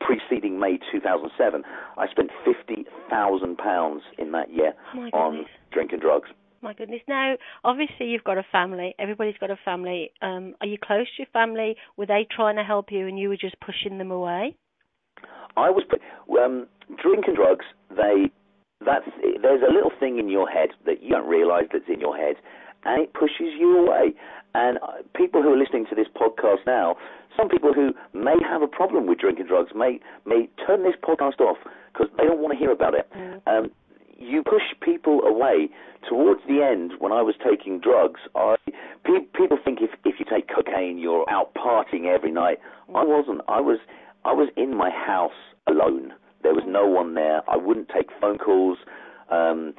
preceding 0.00 0.58
May 0.58 0.78
2007, 0.92 1.62
I 1.96 2.06
spent 2.10 2.30
fifty 2.44 2.86
thousand 3.10 3.58
pounds 3.58 4.02
in 4.18 4.32
that 4.32 4.52
year 4.52 4.72
on 5.12 5.46
drink 5.72 5.92
and 5.92 6.00
drugs. 6.00 6.28
My 6.60 6.74
goodness. 6.74 7.00
Now, 7.06 7.36
obviously, 7.64 8.06
you've 8.06 8.24
got 8.24 8.36
a 8.36 8.44
family. 8.50 8.94
Everybody's 8.98 9.38
got 9.38 9.50
a 9.50 9.58
family. 9.64 10.10
Um, 10.22 10.54
are 10.60 10.66
you 10.66 10.76
close 10.82 11.06
to 11.16 11.22
your 11.22 11.28
family? 11.32 11.76
Were 11.96 12.06
they 12.06 12.26
trying 12.34 12.56
to 12.56 12.64
help 12.64 12.86
you, 12.90 13.06
and 13.06 13.18
you 13.18 13.28
were 13.28 13.36
just 13.36 13.54
pushing 13.60 13.98
them 13.98 14.10
away? 14.10 14.56
I 15.56 15.70
was 15.70 15.84
um, 16.42 16.66
drink 17.02 17.24
and 17.26 17.36
drugs. 17.36 17.64
They 17.90 18.30
that's 18.84 19.06
there's 19.42 19.62
a 19.62 19.72
little 19.72 19.92
thing 19.98 20.18
in 20.18 20.28
your 20.28 20.48
head 20.48 20.70
that 20.86 21.02
you 21.02 21.10
don't 21.10 21.28
realise 21.28 21.66
that's 21.72 21.88
in 21.88 22.00
your 22.00 22.16
head, 22.16 22.36
and 22.84 23.02
it 23.02 23.12
pushes 23.12 23.54
you 23.58 23.86
away. 23.86 24.14
And 24.54 24.78
uh, 24.78 25.02
people 25.14 25.42
who 25.42 25.52
are 25.52 25.58
listening 25.58 25.86
to 25.90 25.94
this 25.94 26.06
podcast 26.16 26.66
now, 26.66 26.96
some 27.36 27.48
people 27.48 27.72
who 27.72 27.92
may 28.12 28.36
have 28.48 28.62
a 28.62 28.66
problem 28.66 29.06
with 29.06 29.18
drinking 29.18 29.46
drugs 29.46 29.70
may 29.74 30.00
may 30.26 30.48
turn 30.66 30.82
this 30.82 30.94
podcast 31.02 31.40
off 31.40 31.58
because 31.92 32.08
they 32.16 32.24
don't 32.24 32.40
want 32.40 32.52
to 32.52 32.58
hear 32.58 32.72
about 32.72 32.94
it. 32.94 33.08
Um, 33.46 33.70
you 34.18 34.42
push 34.42 34.62
people 34.80 35.22
away. 35.22 35.68
Towards 36.08 36.40
the 36.46 36.62
end, 36.62 36.92
when 37.00 37.12
I 37.12 37.22
was 37.22 37.34
taking 37.44 37.80
drugs, 37.80 38.20
I 38.34 38.56
pe- 39.04 39.26
people 39.34 39.58
think 39.62 39.80
if 39.82 39.90
if 40.04 40.18
you 40.18 40.24
take 40.30 40.48
cocaine, 40.48 40.98
you're 40.98 41.28
out 41.28 41.54
partying 41.54 42.06
every 42.06 42.30
night. 42.30 42.58
I 42.94 43.04
wasn't. 43.04 43.42
I 43.48 43.60
was 43.60 43.78
I 44.24 44.32
was 44.32 44.48
in 44.56 44.76
my 44.76 44.90
house 44.90 45.32
alone. 45.66 46.12
There 46.42 46.54
was 46.54 46.64
no 46.66 46.86
one 46.86 47.14
there. 47.14 47.42
I 47.50 47.56
wouldn't 47.56 47.88
take 47.88 48.08
phone 48.20 48.38
calls. 48.38 48.78
Um, 49.30 49.74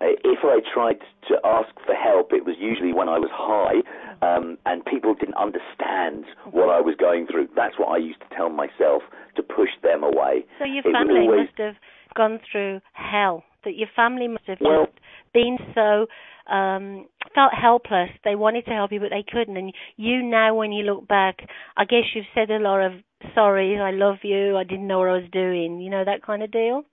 if 0.00 0.40
I 0.42 0.60
tried 0.72 0.98
to 1.28 1.38
ask 1.44 1.68
for 1.86 1.94
help, 1.94 2.32
it 2.32 2.44
was 2.44 2.56
usually 2.58 2.92
when 2.92 3.08
I 3.08 3.18
was 3.18 3.30
high, 3.32 3.80
um, 4.22 4.56
and 4.66 4.84
people 4.84 5.14
didn't 5.14 5.36
understand 5.36 6.24
what 6.50 6.70
I 6.70 6.80
was 6.80 6.94
going 6.98 7.26
through. 7.26 7.48
That's 7.54 7.78
what 7.78 7.88
I 7.88 7.98
used 7.98 8.20
to 8.20 8.36
tell 8.36 8.48
myself 8.48 9.02
to 9.36 9.42
push 9.42 9.70
them 9.82 10.02
away. 10.02 10.46
So 10.58 10.64
your 10.64 10.86
it 10.86 10.92
family 10.92 11.26
always... 11.26 11.48
must 11.48 11.58
have 11.58 11.74
gone 12.14 12.38
through 12.50 12.80
hell. 12.92 13.44
That 13.64 13.76
your 13.76 13.88
family 13.94 14.28
must 14.28 14.44
have 14.46 14.58
Well- 14.60 14.86
just 14.86 14.98
been 15.34 15.58
so 15.74 16.06
um 16.52 17.06
felt 17.34 17.54
helpless. 17.54 18.10
They 18.24 18.34
wanted 18.34 18.64
to 18.66 18.72
help 18.72 18.92
you, 18.92 19.00
but 19.00 19.10
they 19.10 19.24
couldn't. 19.26 19.56
And 19.56 19.72
you 19.96 20.22
now, 20.22 20.54
when 20.54 20.72
you 20.72 20.84
look 20.84 21.08
back, 21.08 21.38
I 21.76 21.84
guess 21.84 22.04
you've 22.14 22.26
said 22.34 22.50
a 22.50 22.58
lot 22.58 22.80
of 22.80 22.92
sorry, 23.34 23.78
I 23.78 23.92
love 23.92 24.18
you, 24.22 24.56
I 24.56 24.64
didn't 24.64 24.86
know 24.86 24.98
what 24.98 25.08
I 25.08 25.12
was 25.14 25.30
doing. 25.32 25.80
You 25.80 25.90
know 25.90 26.04
that 26.04 26.22
kind 26.22 26.42
of 26.42 26.50
deal. 26.50 26.84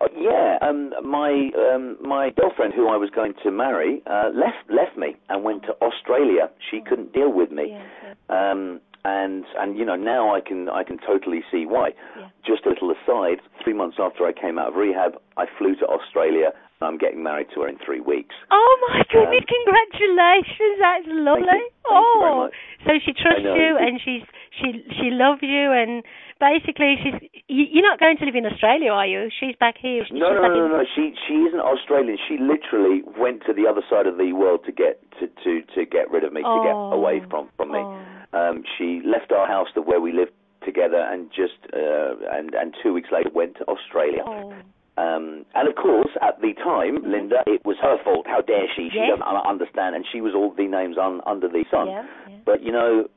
Oh, 0.00 0.08
yeah, 0.18 0.58
um, 0.66 0.90
my 1.04 1.50
um, 1.58 1.96
my 2.02 2.30
girlfriend, 2.38 2.74
who 2.74 2.88
I 2.88 2.96
was 2.96 3.10
going 3.10 3.34
to 3.42 3.50
marry, 3.50 4.02
uh, 4.06 4.30
left 4.34 4.68
left 4.70 4.96
me 4.96 5.16
and 5.28 5.44
went 5.44 5.62
to 5.64 5.72
Australia. 5.82 6.50
She 6.70 6.80
couldn't 6.80 7.12
deal 7.12 7.32
with 7.32 7.50
me, 7.50 7.66
Yeah, 7.70 7.82
yeah. 8.30 8.50
um, 8.52 8.80
and 9.04 9.44
and 9.58 9.76
you 9.78 9.84
know 9.84 9.96
now 9.96 10.34
I 10.34 10.40
can 10.40 10.68
I 10.68 10.82
can 10.84 10.98
totally 10.98 11.42
see 11.50 11.66
why. 11.66 11.90
Yeah. 12.18 12.28
Just 12.46 12.66
a 12.66 12.70
little 12.70 12.90
aside: 12.90 13.38
three 13.62 13.74
months 13.74 13.96
after 14.00 14.24
I 14.26 14.32
came 14.32 14.58
out 14.58 14.68
of 14.68 14.74
rehab, 14.74 15.12
I 15.36 15.46
flew 15.58 15.74
to 15.76 15.86
Australia. 15.86 16.52
and 16.80 16.88
I'm 16.88 16.98
getting 16.98 17.22
married 17.22 17.48
to 17.54 17.62
her 17.62 17.68
in 17.68 17.78
three 17.84 18.00
weeks. 18.00 18.34
Oh 18.50 18.72
my 18.88 19.02
goodness! 19.12 19.44
congratulations, 19.46 20.76
that's 20.80 21.06
lovely. 21.06 21.44
Um. 21.44 21.60
Thank 21.60 21.70
very 21.84 22.32
oh, 22.32 22.48
so 22.86 22.90
she 23.04 23.12
trusts 23.12 23.44
you, 23.44 23.76
and 23.78 24.00
she's 24.04 24.24
she 24.60 24.68
she 24.98 25.08
loves 25.12 25.40
you, 25.42 25.70
and 25.72 26.02
basically 26.40 26.96
she's 27.02 27.18
you're 27.48 27.82
not 27.86 28.00
going 28.00 28.16
to 28.18 28.24
live 28.24 28.34
in 28.34 28.46
Australia, 28.46 28.90
are 28.90 29.06
you? 29.06 29.28
She's 29.38 29.54
back 29.60 29.74
here. 29.80 30.04
No, 30.10 30.32
no, 30.32 30.48
no, 30.48 30.68
no. 30.68 30.84
She 30.94 31.12
she 31.28 31.34
isn't 31.34 31.60
Australian. 31.60 32.16
She 32.28 32.38
literally 32.38 33.02
went 33.18 33.42
to 33.46 33.52
the 33.52 33.66
other 33.68 33.82
side 33.90 34.06
of 34.06 34.16
the 34.18 34.32
world 34.32 34.60
to 34.66 34.72
get 34.72 35.00
to 35.20 35.26
to, 35.44 35.60
to 35.74 35.84
get 35.84 36.10
rid 36.10 36.24
of 36.24 36.32
me, 36.32 36.40
to 36.42 36.60
get 36.64 36.72
Oh. 36.74 36.92
away 36.92 37.20
from 37.30 37.48
from 37.56 37.72
me. 37.72 37.78
Oh. 37.80 38.00
Um, 38.32 38.64
she 38.78 39.00
left 39.04 39.30
our 39.30 39.46
house 39.46 39.68
that 39.74 39.82
where 39.82 40.00
we 40.00 40.12
lived 40.12 40.32
together, 40.64 40.98
and 40.98 41.30
just 41.30 41.58
uh, 41.72 42.16
and 42.32 42.54
and 42.54 42.74
two 42.82 42.92
weeks 42.92 43.10
later 43.12 43.30
went 43.34 43.56
to 43.58 43.64
Australia. 43.68 44.22
Oh. 44.26 44.52
Um, 44.96 45.44
and 45.54 45.68
of 45.68 45.74
course, 45.74 46.10
at 46.22 46.40
the 46.40 46.52
time, 46.54 47.02
Linda, 47.04 47.42
it 47.48 47.64
was 47.64 47.76
her 47.82 47.96
fault. 48.04 48.26
How 48.26 48.40
dare 48.40 48.66
she? 48.76 48.88
She 48.90 48.98
Yes. 48.98 49.18
doesn't 49.18 49.22
understand, 49.46 49.96
and 49.96 50.06
she 50.10 50.20
was 50.20 50.34
all 50.34 50.52
the 50.56 50.68
names 50.68 50.96
un- 50.96 51.20
under 51.26 51.48
the 51.48 51.64
sun. 51.70 51.88
Yeah, 51.88 52.06
yeah. 52.30 52.36
But 52.46 52.62
you 52.62 52.70
know, 52.72 53.08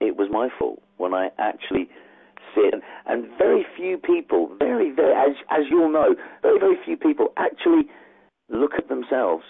it 0.00 0.16
was 0.16 0.28
my 0.30 0.48
fault 0.58 0.82
when 0.96 1.12
I 1.14 1.28
actually 1.38 1.88
And, 2.56 2.82
very 3.38 3.64
few 3.76 3.98
people, 3.98 4.50
very 4.58 4.90
very 4.90 5.14
as 5.14 5.36
as 5.50 5.64
you'll 5.70 5.92
know, 5.92 6.14
very 6.42 6.58
very 6.58 6.76
few 6.84 6.96
people 6.96 7.28
actually 7.36 7.88
look 8.48 8.72
at 8.76 8.88
themselves. 8.88 9.44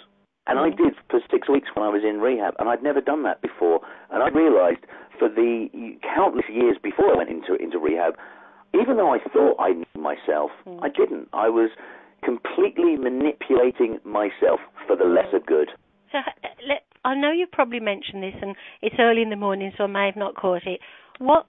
And 0.47 0.59
I 0.59 0.71
did 0.71 0.95
for 1.11 1.21
six 1.31 1.49
weeks 1.49 1.69
when 1.75 1.85
I 1.85 1.89
was 1.89 2.03
in 2.07 2.21
rehab, 2.21 2.55
and 2.59 2.69
I'd 2.69 2.83
never 2.83 3.01
done 3.01 3.25
that 3.25 3.43
before. 3.43 3.81
And 4.11 4.23
I 4.23 4.29
realised 4.29 4.85
for 5.19 5.29
the 5.29 5.69
countless 6.15 6.45
years 6.49 6.77
before 6.83 7.15
I 7.15 7.17
went 7.17 7.31
into 7.31 7.55
into 7.55 7.79
rehab, 7.79 8.15
even 8.75 8.97
though 8.97 9.13
I 9.13 9.19
thought 9.33 9.57
I 9.59 9.73
knew 9.73 10.01
myself, 10.01 10.51
mm. 10.67 10.79
I 10.83 10.89
didn't. 10.89 11.29
I 11.33 11.49
was 11.49 11.71
completely 12.25 12.97
manipulating 12.97 13.99
myself 14.05 14.61
for 14.87 14.97
the 14.97 15.05
lesser 15.05 15.41
good. 15.45 15.71
So 16.13 16.19
I 17.05 17.15
know 17.15 17.33
you've 17.33 17.53
probably 17.53 17.81
mentioned 17.81 18.23
this, 18.23 18.35
and 18.43 18.55
it's 18.83 18.97
early 18.99 19.23
in 19.23 19.31
the 19.31 19.37
morning, 19.37 19.73
so 19.77 19.85
I 19.85 19.87
may 19.87 20.07
have 20.07 20.17
not 20.17 20.35
caught 20.35 20.67
it. 20.67 20.81
What 21.19 21.47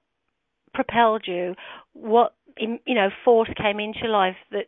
propelled 0.77 1.23
you? 1.25 1.55
What 1.93 2.33
you 2.59 2.95
know 2.95 3.09
force 3.25 3.49
came 3.57 3.79
into 3.79 3.99
your 4.03 4.11
life 4.11 4.35
that 4.51 4.65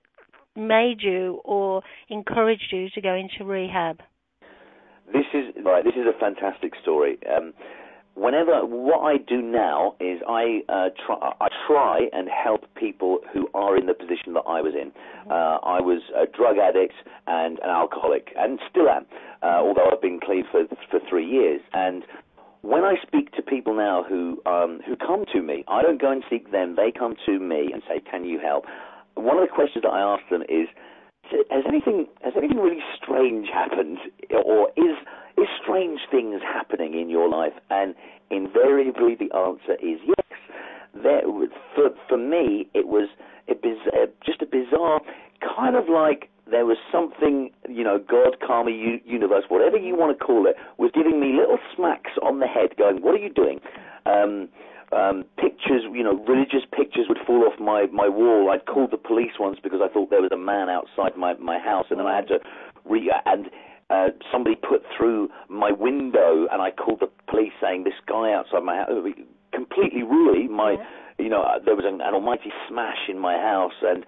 made 0.55 1.01
you 1.01 1.39
or 1.45 1.83
encouraged 2.09 2.71
you 2.71 2.89
to 2.95 3.01
go 3.01 3.13
into 3.13 3.45
rehab? 3.45 3.99
This 5.13 5.25
is 5.33 5.53
right. 5.63 5.83
This 5.83 5.95
is 5.95 6.05
a 6.07 6.19
fantastic 6.19 6.73
story. 6.81 7.17
Um, 7.29 7.53
whenever 8.15 8.65
what 8.65 8.99
I 8.99 9.17
do 9.17 9.41
now 9.41 9.95
is 9.99 10.19
I 10.27 10.61
uh, 10.67 10.89
try 11.05 11.33
I 11.39 11.47
try 11.67 11.99
and 12.11 12.27
help 12.27 12.61
people 12.75 13.19
who 13.33 13.47
are 13.53 13.77
in 13.77 13.85
the 13.85 13.93
position 13.93 14.33
that 14.33 14.45
I 14.47 14.61
was 14.61 14.73
in. 14.73 14.89
Mm-hmm. 14.89 15.31
Uh, 15.31 15.57
I 15.77 15.79
was 15.79 16.01
a 16.15 16.25
drug 16.25 16.57
addict 16.57 16.93
and 17.27 17.59
an 17.59 17.69
alcoholic, 17.69 18.33
and 18.37 18.59
still 18.69 18.89
am, 18.89 19.05
uh, 19.41 19.61
although 19.61 19.89
I've 19.91 20.01
been 20.01 20.19
clean 20.23 20.43
for 20.51 20.63
for 20.89 20.99
three 21.09 21.25
years. 21.27 21.61
And 21.73 22.03
when 22.61 22.83
I 22.83 22.95
speak 23.05 23.31
to 23.33 23.41
people 23.41 23.75
now 23.75 24.03
who 24.07 24.41
um, 24.45 24.79
who 24.85 24.95
come 24.95 25.25
to 25.33 25.41
me, 25.41 25.63
I 25.67 25.81
don't 25.81 26.01
go 26.01 26.11
and 26.11 26.23
seek 26.29 26.51
them. 26.51 26.75
They 26.75 26.91
come 26.91 27.15
to 27.25 27.39
me 27.39 27.69
and 27.71 27.81
say, 27.87 27.99
"Can 27.99 28.25
you 28.25 28.39
help?" 28.39 28.65
One 29.15 29.37
of 29.37 29.47
the 29.47 29.53
questions 29.53 29.83
that 29.83 29.89
I 29.89 30.01
ask 30.01 30.23
them 30.29 30.43
is, 30.49 30.67
"Has 31.49 31.63
anything 31.67 32.07
has 32.21 32.33
anything 32.35 32.57
really 32.57 32.83
strange 32.95 33.49
happened, 33.49 33.99
or 34.45 34.69
is 34.75 34.97
is 35.37 35.47
strange 35.61 36.01
things 36.11 36.41
happening 36.41 36.99
in 36.99 37.09
your 37.09 37.29
life?" 37.29 37.53
And 37.69 37.95
invariably, 38.29 39.15
the 39.15 39.31
answer 39.35 39.75
is 39.81 39.99
yes. 40.05 40.37
There, 40.93 41.21
for 41.75 41.91
for 42.07 42.17
me, 42.17 42.67
it 42.73 42.87
was 42.87 43.09
a 43.47 43.55
biz- 43.55 44.11
just 44.25 44.41
a 44.41 44.45
bizarre 44.45 45.01
kind 45.41 45.75
of 45.75 45.87
like 45.87 46.29
there 46.49 46.65
was 46.65 46.77
something, 46.91 47.51
you 47.67 47.83
know, 47.83 47.99
God, 47.99 48.37
karma, 48.45 48.71
u- 48.71 49.01
universe, 49.05 49.43
whatever 49.49 49.77
you 49.77 49.95
want 49.95 50.17
to 50.17 50.23
call 50.23 50.47
it, 50.47 50.55
was 50.77 50.91
giving 50.93 51.19
me 51.19 51.33
little 51.33 51.59
smacks 51.75 52.11
on 52.21 52.39
the 52.39 52.47
head, 52.47 52.75
going, 52.77 53.01
"What 53.01 53.15
are 53.15 53.19
you 53.19 53.29
doing?" 53.29 53.59
Um, 54.05 54.49
um, 54.91 55.23
pictures, 55.37 55.83
you 55.93 56.03
know, 56.03 56.15
religious 56.27 56.65
pictures 56.75 57.05
would 57.07 57.19
fall 57.25 57.45
off 57.45 57.59
my 57.59 57.87
my 57.87 58.09
wall. 58.09 58.49
I'd 58.49 58.65
called 58.65 58.91
the 58.91 58.97
police 58.97 59.33
once 59.39 59.59
because 59.61 59.81
I 59.81 59.87
thought 59.87 60.09
there 60.09 60.21
was 60.21 60.31
a 60.31 60.37
man 60.37 60.69
outside 60.69 61.15
my 61.15 61.33
my 61.35 61.59
house, 61.59 61.87
and 61.89 61.99
then 61.99 62.07
I 62.07 62.15
had 62.15 62.27
to 62.29 62.39
re 62.85 63.11
and. 63.25 63.49
Uh, 63.91 64.09
somebody 64.31 64.55
put 64.55 64.83
through 64.95 65.27
my 65.47 65.71
window, 65.71 66.45
and 66.51 66.61
I 66.61 66.69
called 66.69 66.99
the 66.99 67.09
police 67.27 67.53
saying 67.59 67.85
this 67.85 67.95
guy 68.05 68.31
outside 68.31 68.61
my 68.61 68.75
house. 68.75 68.89
Completely, 69.59 70.03
really, 70.03 70.47
my 70.47 70.79
yeah 70.79 70.87
you 71.19 71.27
know, 71.27 71.43
there 71.65 71.75
was 71.75 71.83
an, 71.85 71.99
an 72.01 72.13
almighty 72.13 72.51
smash 72.67 73.09
in 73.09 73.19
my 73.19 73.35
house, 73.35 73.75
and 73.83 74.05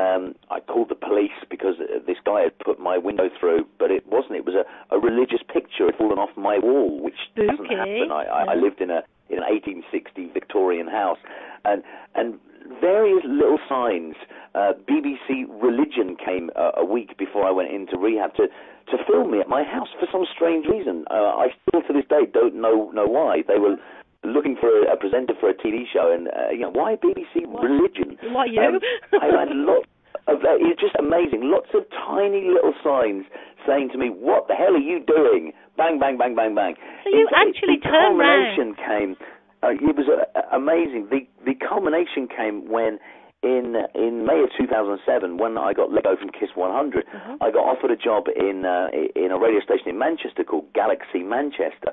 um, 0.00 0.34
I 0.50 0.60
called 0.60 0.88
the 0.88 0.96
police 0.96 1.36
because 1.50 1.74
uh, 1.78 2.00
this 2.06 2.16
guy 2.24 2.42
had 2.42 2.58
put 2.58 2.80
my 2.80 2.96
window 2.96 3.28
through, 3.38 3.66
but 3.78 3.90
it 3.90 4.06
wasn't. 4.08 4.36
It 4.36 4.46
was 4.46 4.56
a, 4.56 4.64
a 4.94 4.98
religious 4.98 5.40
picture 5.52 5.84
had 5.84 5.96
fallen 5.96 6.18
off 6.18 6.30
my 6.36 6.58
wall, 6.58 7.00
which 7.02 7.20
Spooky. 7.30 7.46
doesn't 7.46 7.66
happen. 7.66 8.08
I, 8.10 8.24
I, 8.24 8.42
I 8.52 8.54
lived 8.56 8.80
in 8.80 8.90
a 8.90 9.04
in 9.28 9.38
an 9.38 9.44
1860 9.44 10.32
Victorian 10.32 10.88
house, 10.88 11.18
and 11.64 11.82
and 12.14 12.40
various 12.80 13.22
little 13.28 13.60
signs. 13.68 14.16
Uh, 14.54 14.72
BBC 14.88 15.44
Religion 15.60 16.16
came 16.16 16.48
uh, 16.56 16.72
a 16.74 16.84
week 16.84 17.18
before 17.18 17.44
I 17.44 17.50
went 17.50 17.70
into 17.70 17.98
rehab 17.98 18.34
to 18.36 18.48
to 18.48 18.96
film 19.04 19.32
me 19.32 19.40
at 19.40 19.48
my 19.48 19.62
house 19.62 19.88
for 20.00 20.08
some 20.10 20.24
strange 20.34 20.66
reason. 20.66 21.04
Uh, 21.10 21.36
I 21.36 21.48
still 21.68 21.82
to 21.82 21.92
this 21.92 22.08
day 22.08 22.24
don't 22.32 22.54
know 22.54 22.90
know 22.92 23.06
why 23.06 23.42
they 23.46 23.58
were 23.58 23.76
looking 24.24 24.56
for 24.58 24.68
a, 24.68 24.92
a 24.92 24.96
presenter 24.96 25.34
for 25.38 25.50
a 25.50 25.54
TV 25.54 25.84
show, 25.92 26.12
and 26.12 26.28
uh, 26.28 26.50
you 26.50 26.60
know 26.60 26.70
why 26.70 26.96
BBC 26.96 27.46
what? 27.46 27.62
Religion? 27.62 28.16
Why 28.32 28.46
you? 28.46 28.60
Um, 28.60 28.80
I 29.20 29.26
had 29.26 29.50
lots 29.52 29.88
of 30.26 30.40
that. 30.40 30.58
It's 30.60 30.80
just 30.80 30.96
amazing. 30.98 31.50
Lots 31.50 31.68
of 31.74 31.84
tiny 31.90 32.48
little 32.48 32.74
signs 32.82 33.24
saying 33.66 33.90
to 33.92 33.98
me, 33.98 34.08
"What 34.08 34.48
the 34.48 34.54
hell 34.54 34.74
are 34.74 34.82
you 34.82 35.00
doing?" 35.04 35.52
Bang, 35.76 35.98
bang, 35.98 36.16
bang, 36.16 36.34
bang, 36.34 36.54
bang. 36.54 36.74
So 37.04 37.10
you 37.10 37.28
the, 37.28 37.36
actually 37.36 37.76
the 37.82 37.88
turned 37.88 38.16
culmination 38.16 38.74
came. 38.80 39.16
Uh, 39.62 39.76
it 39.76 39.96
was 39.96 40.08
uh, 40.08 40.40
amazing. 40.54 41.08
The 41.10 41.26
the 41.44 41.54
culmination 41.54 42.28
came 42.28 42.68
when 42.68 42.98
in 43.42 43.76
in 43.94 44.26
May 44.26 44.42
of 44.42 44.50
2007, 44.58 45.38
when 45.38 45.58
I 45.58 45.72
got 45.72 45.92
let 45.92 46.04
go 46.04 46.16
from 46.16 46.30
Kiss 46.30 46.50
100, 46.54 47.06
mm-hmm. 47.06 47.42
I 47.42 47.50
got 47.50 47.64
offered 47.68 47.90
a 47.90 47.96
job 47.96 48.26
in 48.34 48.64
uh, 48.64 48.88
in 49.14 49.30
a 49.30 49.38
radio 49.38 49.60
station 49.60 49.88
in 49.88 49.98
Manchester 49.98 50.44
called 50.44 50.72
Galaxy 50.72 51.22
Manchester, 51.22 51.92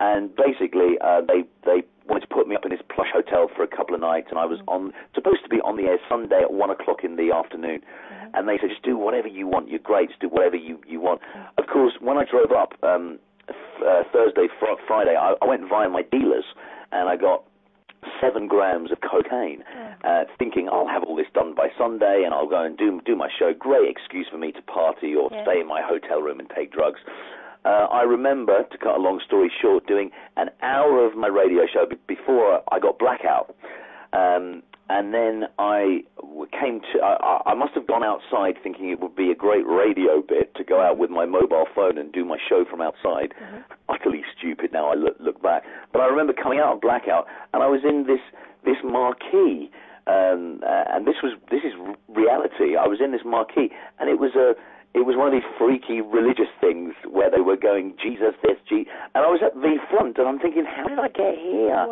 and 0.00 0.34
basically 0.34 0.96
uh, 1.00 1.20
they 1.20 1.44
they 1.64 1.84
wanted 2.08 2.26
to 2.26 2.34
put 2.34 2.48
me 2.48 2.56
up 2.56 2.64
in 2.64 2.70
this 2.70 2.80
plush 2.92 3.08
hotel 3.12 3.48
for 3.54 3.62
a 3.62 3.68
couple 3.68 3.94
of 3.94 4.00
nights, 4.00 4.28
and 4.30 4.38
I 4.38 4.46
was 4.46 4.58
on 4.66 4.92
supposed 5.14 5.44
to 5.44 5.48
be 5.48 5.60
on 5.60 5.76
the 5.76 5.84
air 5.84 5.98
Sunday 6.08 6.40
at 6.42 6.52
one 6.52 6.70
o'clock 6.70 7.04
in 7.04 7.16
the 7.16 7.30
afternoon, 7.30 7.80
mm-hmm. 7.80 8.34
and 8.34 8.48
they 8.48 8.58
said 8.60 8.70
just 8.70 8.82
do 8.82 8.96
whatever 8.96 9.28
you 9.28 9.46
want, 9.46 9.68
you're 9.68 9.78
great, 9.78 10.08
just 10.08 10.20
do 10.20 10.28
whatever 10.28 10.56
you 10.56 10.80
you 10.86 11.00
want. 11.00 11.20
Mm-hmm. 11.22 11.62
Of 11.62 11.66
course, 11.68 11.92
when 12.00 12.16
I 12.16 12.24
drove 12.24 12.50
up 12.50 12.74
um, 12.82 13.20
f- 13.48 13.82
uh, 13.86 14.02
Thursday, 14.12 14.48
fr- 14.58 14.80
Friday, 14.88 15.14
I, 15.14 15.34
I 15.40 15.46
went 15.46 15.68
via 15.68 15.88
my 15.88 16.02
dealers, 16.02 16.44
and 16.90 17.08
I 17.08 17.16
got 17.16 17.44
seven 18.20 18.48
grams 18.48 18.90
of 18.90 18.98
cocaine, 19.00 19.62
uh, 20.04 20.24
thinking 20.38 20.68
I'll 20.72 20.88
have 20.88 21.04
all 21.04 21.16
this 21.16 21.26
done 21.34 21.54
by 21.54 21.68
Sunday 21.76 22.22
and 22.24 22.32
I'll 22.32 22.48
go 22.48 22.64
and 22.64 22.76
do 22.76 23.00
do 23.04 23.16
my 23.16 23.28
show. 23.38 23.52
Great 23.52 23.90
excuse 23.90 24.26
for 24.30 24.38
me 24.38 24.52
to 24.52 24.62
party 24.62 25.14
or 25.14 25.28
yeah. 25.30 25.42
stay 25.44 25.60
in 25.60 25.68
my 25.68 25.82
hotel 25.82 26.20
room 26.20 26.40
and 26.40 26.48
take 26.54 26.72
drugs. 26.72 27.00
Uh, 27.64 27.86
I 27.90 28.02
remember, 28.02 28.64
to 28.64 28.78
cut 28.78 28.96
a 28.96 29.00
long 29.00 29.20
story 29.26 29.50
short, 29.60 29.86
doing 29.86 30.10
an 30.36 30.48
hour 30.62 31.04
of 31.06 31.16
my 31.16 31.28
radio 31.28 31.62
show 31.72 31.86
before 32.06 32.62
I 32.72 32.78
got 32.78 32.98
blackout. 32.98 33.54
Um, 34.12 34.62
and 34.90 35.14
then 35.14 35.44
I 35.58 36.02
came 36.50 36.80
to. 36.80 37.00
I, 37.00 37.42
I 37.46 37.54
must 37.54 37.74
have 37.74 37.86
gone 37.86 38.02
outside 38.02 38.56
thinking 38.60 38.90
it 38.90 38.98
would 38.98 39.14
be 39.14 39.30
a 39.30 39.36
great 39.36 39.64
radio 39.64 40.20
bit 40.20 40.52
to 40.56 40.64
go 40.64 40.82
out 40.82 40.98
with 40.98 41.10
my 41.10 41.26
mobile 41.26 41.66
phone 41.72 41.96
and 41.96 42.12
do 42.12 42.24
my 42.24 42.38
show 42.48 42.64
from 42.68 42.80
outside. 42.80 43.32
Mm-hmm. 43.40 43.58
Utterly 43.88 44.22
stupid 44.36 44.72
now. 44.72 44.90
I 44.90 44.94
look, 44.94 45.14
look 45.20 45.40
back, 45.40 45.62
but 45.92 46.00
I 46.00 46.06
remember 46.06 46.32
coming 46.32 46.58
out 46.58 46.74
of 46.74 46.80
blackout, 46.80 47.26
and 47.54 47.62
I 47.62 47.68
was 47.68 47.82
in 47.84 48.04
this 48.08 48.18
this 48.64 48.82
marquee, 48.82 49.70
um, 50.08 50.60
uh, 50.66 50.84
and 50.90 51.06
this 51.06 51.22
was 51.22 51.38
this 51.52 51.62
is 51.62 51.72
reality. 52.08 52.74
I 52.74 52.88
was 52.88 52.98
in 53.02 53.12
this 53.12 53.22
marquee, 53.24 53.70
and 54.00 54.10
it 54.10 54.18
was 54.18 54.34
a 54.34 54.54
it 54.94 55.06
was 55.06 55.16
one 55.16 55.28
of 55.28 55.34
these 55.34 55.46
freaky 55.58 56.00
religious 56.00 56.50
things 56.60 56.94
where 57.08 57.30
they 57.30 57.40
were 57.40 57.56
going 57.56 57.94
Jesus 58.02 58.34
this 58.42 58.58
Jesus, 58.68 58.90
and 59.14 59.24
I 59.24 59.28
was 59.28 59.40
at 59.44 59.54
the 59.54 59.76
front, 59.90 60.18
and 60.18 60.26
I'm 60.26 60.38
thinking, 60.38 60.64
how 60.64 60.88
did 60.88 60.98
I 60.98 61.08
get 61.08 61.34
here? 61.38 61.86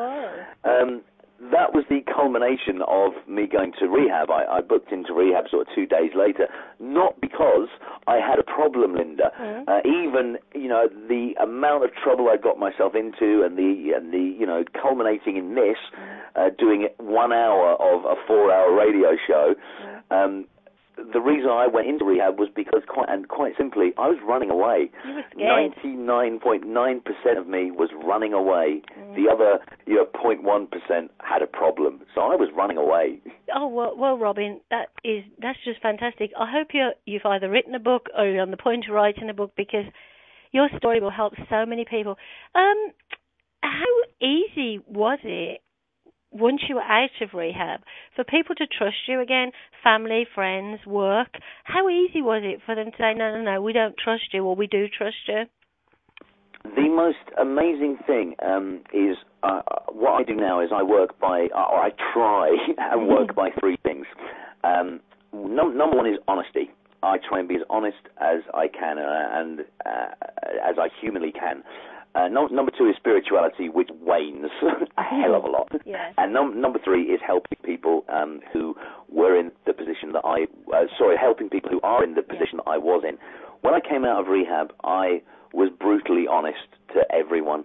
Um, 0.65 1.03
that 1.53 1.73
was 1.73 1.85
the 1.89 2.01
culmination 2.13 2.83
of 2.89 3.13
me 3.29 3.47
going 3.47 3.73
to 3.79 3.87
rehab. 3.87 4.31
I, 4.31 4.59
I 4.59 4.61
booked 4.61 4.91
into 4.91 5.15
rehab 5.15 5.45
sort 5.49 5.69
of 5.69 5.75
two 5.75 5.87
days 5.87 6.11
later, 6.15 6.49
not 6.81 7.21
because 7.21 7.69
I 8.09 8.17
had 8.17 8.41
a 8.41 8.43
problem, 8.43 8.97
Linda. 8.97 9.31
Mm-hmm. 9.39 9.71
Uh, 9.71 9.79
even 9.87 10.39
you 10.55 10.69
know 10.69 10.89
the 11.09 11.35
amount 11.41 11.85
of 11.85 11.91
trouble 12.03 12.29
I 12.29 12.37
got 12.37 12.59
myself 12.59 12.95
into, 12.97 13.47
and 13.47 13.57
the 13.57 13.95
and 13.95 14.13
the 14.13 14.35
you 14.39 14.47
know 14.47 14.65
culminating 14.81 15.37
in 15.37 15.55
this, 15.55 15.79
mm-hmm. 15.95 16.41
uh, 16.41 16.51
doing 16.59 16.89
one 16.99 17.33
hour 17.33 17.75
of 17.79 18.05
a 18.05 18.15
four-hour 18.27 18.75
radio 18.75 19.15
show. 19.27 19.55
Mm-hmm. 19.55 20.15
Um, 20.15 20.45
the 21.13 21.21
reason 21.21 21.51
I 21.51 21.67
went 21.67 21.87
into 21.89 22.05
rehab 22.05 22.39
was 22.39 22.49
because, 22.55 22.83
quite 22.89 23.09
and 23.09 23.29
quite 23.29 23.55
simply, 23.57 23.93
I 23.97 24.09
was 24.09 24.19
running 24.27 24.51
away. 24.51 24.91
Ninety 25.37 25.97
nine 25.97 26.39
point 26.41 26.67
nine 26.67 27.01
percent 27.01 27.39
of 27.39 27.47
me 27.47 27.71
was 27.71 27.91
running 28.05 28.33
away. 28.33 28.83
Mm. 28.99 29.17
The 29.17 29.31
other, 29.31 29.59
you 29.87 29.97
know, 29.97 30.07
0.1 30.15 30.71
percent 30.71 31.11
had 31.21 31.43
a 31.43 31.47
problem. 31.47 32.01
So 32.15 32.21
I 32.21 32.37
was 32.37 32.49
running 32.57 32.77
away. 32.77 33.21
Oh 33.55 33.69
well, 33.69 33.95
well, 33.97 34.19
Robin, 34.19 34.61
that 34.71 34.89
is 35.05 35.25
that's 35.41 35.59
just 35.65 35.81
fantastic. 35.81 36.31
I 36.39 36.51
hope 36.51 36.69
you 36.73 36.91
you've 37.07 37.27
either 37.27 37.49
written 37.49 37.75
a 37.75 37.81
book 37.81 38.09
or 38.17 38.27
you're 38.27 38.43
on 38.43 38.51
the 38.51 38.57
point 38.57 38.87
of 38.89 38.95
writing 38.95 39.31
a 39.31 39.35
book 39.35 39.53
because 39.57 39.85
your 40.53 40.69
story 40.79 41.01
will 41.01 41.11
help 41.11 41.35
so 41.51 41.67
many 41.67 41.85
people. 41.89 42.17
Um, 42.55 42.93
how 43.63 44.27
easy 44.27 44.81
was 44.87 45.19
it 45.23 45.61
once 46.31 46.63
you 46.69 46.77
were 46.77 46.83
out 46.83 47.11
of 47.21 47.35
rehab, 47.35 47.81
for 48.15 48.25
people 48.25 48.55
to 48.57 48.67
trust 48.67 48.97
you 49.07 49.21
again, 49.21 49.51
family, 49.83 50.27
friends, 50.35 50.81
work, 50.87 51.29
how 51.65 51.89
easy 51.89 52.23
was 52.23 52.43
it 52.45 52.61
for 52.65 52.75
them 52.75 52.87
to 52.87 52.97
say, 52.99 53.15
no, 53.15 53.37
no, 53.37 53.43
no, 53.43 53.63
we 53.63 53.73
don't 53.73 53.97
trust 53.97 54.33
you, 54.33 54.45
or 54.45 54.55
we 54.55 54.67
do 54.67 54.87
trust 54.89 55.17
you? 55.27 55.45
The 56.65 56.89
most 56.89 57.17
amazing 57.41 57.99
thing 58.07 58.35
um, 58.45 58.81
is 58.93 59.17
uh, 59.43 59.63
what 59.91 60.13
I 60.21 60.25
do 60.25 60.35
now 60.35 60.61
is 60.61 60.71
I 60.75 60.83
work 60.83 61.19
by, 61.21 61.49
uh, 61.55 61.65
or 61.71 61.81
I 61.81 61.91
try 62.13 62.55
and 62.79 63.09
work 63.09 63.35
by 63.35 63.51
three 63.59 63.79
things. 63.83 64.07
Um, 64.65 65.01
num- 65.33 65.77
number 65.77 65.97
one 65.97 66.07
is 66.07 66.19
honesty. 66.27 66.71
I 67.03 67.17
try 67.19 67.39
and 67.39 67.49
be 67.49 67.55
as 67.55 67.63
honest 67.71 67.99
as 68.21 68.41
I 68.55 68.67
can 68.67 68.99
uh, 68.99 69.29
and 69.33 69.61
uh, 69.87 70.09
as 70.69 70.77
I 70.79 70.89
humanly 71.01 71.31
can. 71.31 71.63
Uh, 72.15 72.29
no, 72.29 72.47
number 72.47 72.73
two 72.77 72.87
is 72.87 72.97
spirituality, 72.97 73.69
which 73.69 73.91
wanes 74.01 74.51
a 74.99 75.03
hell 75.03 75.35
of 75.35 75.45
a 75.45 75.49
lot. 75.49 75.71
Yeah. 75.87 76.13
And 76.19 76.35
num- 76.35 76.61
number 76.61 76.79
three 76.83 77.05
is 77.05 77.21
helping 77.27 77.59
people 77.65 78.05
um, 78.09 78.41
who 78.53 78.77
were 79.09 79.39
in 79.39 79.51
the 79.67 79.73
position 79.73 80.13
that 80.13 80.23
I, 80.25 80.47
uh, 80.75 80.85
sorry, 80.99 81.17
helping 81.17 81.49
people 81.49 81.71
who 81.71 81.81
are 81.83 82.05
in 82.05 82.15
the 82.15 82.23
position 82.23 82.59
that 82.59 82.69
I 82.69 82.77
was 82.77 83.05
in. 83.09 83.17
When 83.63 83.73
I 83.75 83.81
came 83.81 84.05
out 84.05 84.21
of 84.21 84.27
rehab, 84.29 84.73
I 84.85 85.23
was 85.55 85.71
brutally 85.81 86.27
honest 86.31 86.69
to 86.95 87.01
everyone, 87.15 87.65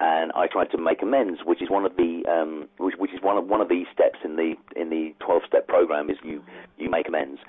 and 0.00 0.30
I 0.32 0.46
tried 0.46 0.70
to 0.72 0.78
make 0.78 1.02
amends, 1.02 1.40
which 1.44 1.62
is 1.62 1.70
one 1.70 1.84
of 1.84 1.96
the 1.96 2.22
um, 2.28 2.68
which, 2.78 2.94
which 2.98 3.12
is 3.12 3.20
one 3.22 3.36
of 3.36 3.46
one 3.46 3.60
of 3.60 3.68
the 3.68 3.84
steps 3.92 4.18
in 4.24 4.36
the 4.36 4.54
in 4.76 4.90
the 4.90 5.14
12 5.24 5.42
step 5.46 5.66
program 5.66 6.10
is 6.10 6.16
you 6.22 6.42
you 6.78 6.90
make 6.90 7.08
amends. 7.08 7.40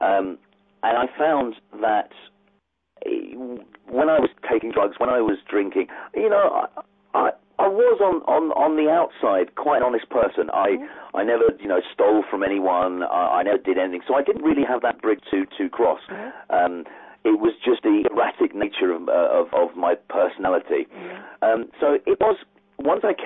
Um, 0.00 0.38
and 0.82 0.96
I 0.96 1.06
found 1.18 1.54
that 1.80 2.10
eh, 3.06 3.34
when 3.90 4.08
I 4.08 4.18
was 4.18 4.30
taking 4.50 4.72
drugs, 4.72 4.96
when 4.98 5.10
I 5.10 5.20
was 5.20 5.38
drinking, 5.48 5.86
you 6.14 6.28
know, 6.28 6.66
I, 6.66 6.80
I, 7.18 7.30
I 7.58 7.68
was 7.68 8.00
on, 8.00 8.22
on, 8.24 8.52
on 8.56 8.76
the 8.80 8.88
outside 8.88 9.54
quite 9.54 9.78
an 9.78 9.82
honest 9.82 10.08
person. 10.08 10.48
I, 10.54 10.80
I 11.14 11.24
never, 11.24 11.52
you 11.60 11.68
know, 11.68 11.80
stole 11.92 12.24
from 12.30 12.42
anyone. 12.42 13.02
I, 13.02 13.40
I 13.40 13.42
never 13.42 13.58
did 13.58 13.76
anything. 13.76 14.00
So 14.08 14.14
I 14.14 14.22
didn't 14.22 14.42
really 14.42 14.64
have 14.64 14.80
that 14.82 15.02
bridge 15.02 15.20
to, 15.30 15.44
to 15.58 15.68
cross. 15.68 16.00
Um, 16.48 16.84
it 17.22 17.36
was 17.38 17.52
just 17.62 17.82
the 17.82 18.08
erratic 18.10 18.54
nature 18.54 18.92
of, 18.92 19.08
uh, 19.08 19.28
of, 19.28 19.52
of 19.52 19.76
my 19.76 19.94
personality. 20.08 20.88
Um, 21.42 21.68
so 21.78 21.98
it 22.06 22.16
was 22.18 22.36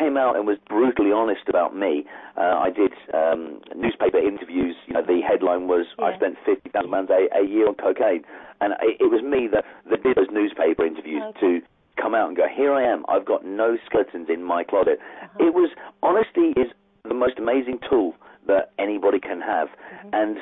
came 0.04 0.16
out 0.16 0.36
and 0.36 0.46
was 0.46 0.58
brutally 0.68 1.12
honest 1.12 1.48
about 1.48 1.74
me, 1.76 2.04
uh, 2.36 2.56
I 2.66 2.70
did 2.70 2.92
um, 3.14 3.60
newspaper 3.74 4.18
interviews. 4.18 4.76
You 4.86 4.94
know, 4.94 5.02
the 5.02 5.20
headline 5.26 5.66
was 5.68 5.86
I 5.98 6.14
spent 6.16 6.36
fifty 6.44 6.68
thousand 6.70 6.90
pounds 6.90 7.10
a, 7.10 7.28
a 7.36 7.46
year 7.46 7.68
on 7.68 7.74
cocaine, 7.74 8.22
and 8.60 8.74
it, 8.82 9.00
it 9.00 9.10
was 9.10 9.22
me 9.22 9.48
that, 9.52 9.64
that 9.90 10.02
did 10.02 10.16
those 10.16 10.28
newspaper 10.32 10.84
interviews 10.84 11.22
Okay. 11.30 11.40
to 11.40 11.60
come 12.00 12.14
out 12.14 12.28
and 12.28 12.36
go, 12.36 12.44
here 12.54 12.72
I 12.74 12.82
am. 12.82 13.04
I've 13.08 13.24
got 13.24 13.44
no 13.44 13.78
skeletons 13.86 14.28
in 14.28 14.42
my 14.42 14.64
closet. 14.64 14.98
Uh-huh. 15.22 15.46
It 15.46 15.54
was 15.54 15.70
honesty 16.02 16.58
is 16.60 16.68
the 17.08 17.14
most 17.14 17.38
amazing 17.38 17.78
tool 17.88 18.14
that 18.46 18.72
anybody 18.78 19.20
can 19.20 19.40
have, 19.40 19.68
Mm-hmm. 19.68 20.08
and 20.12 20.36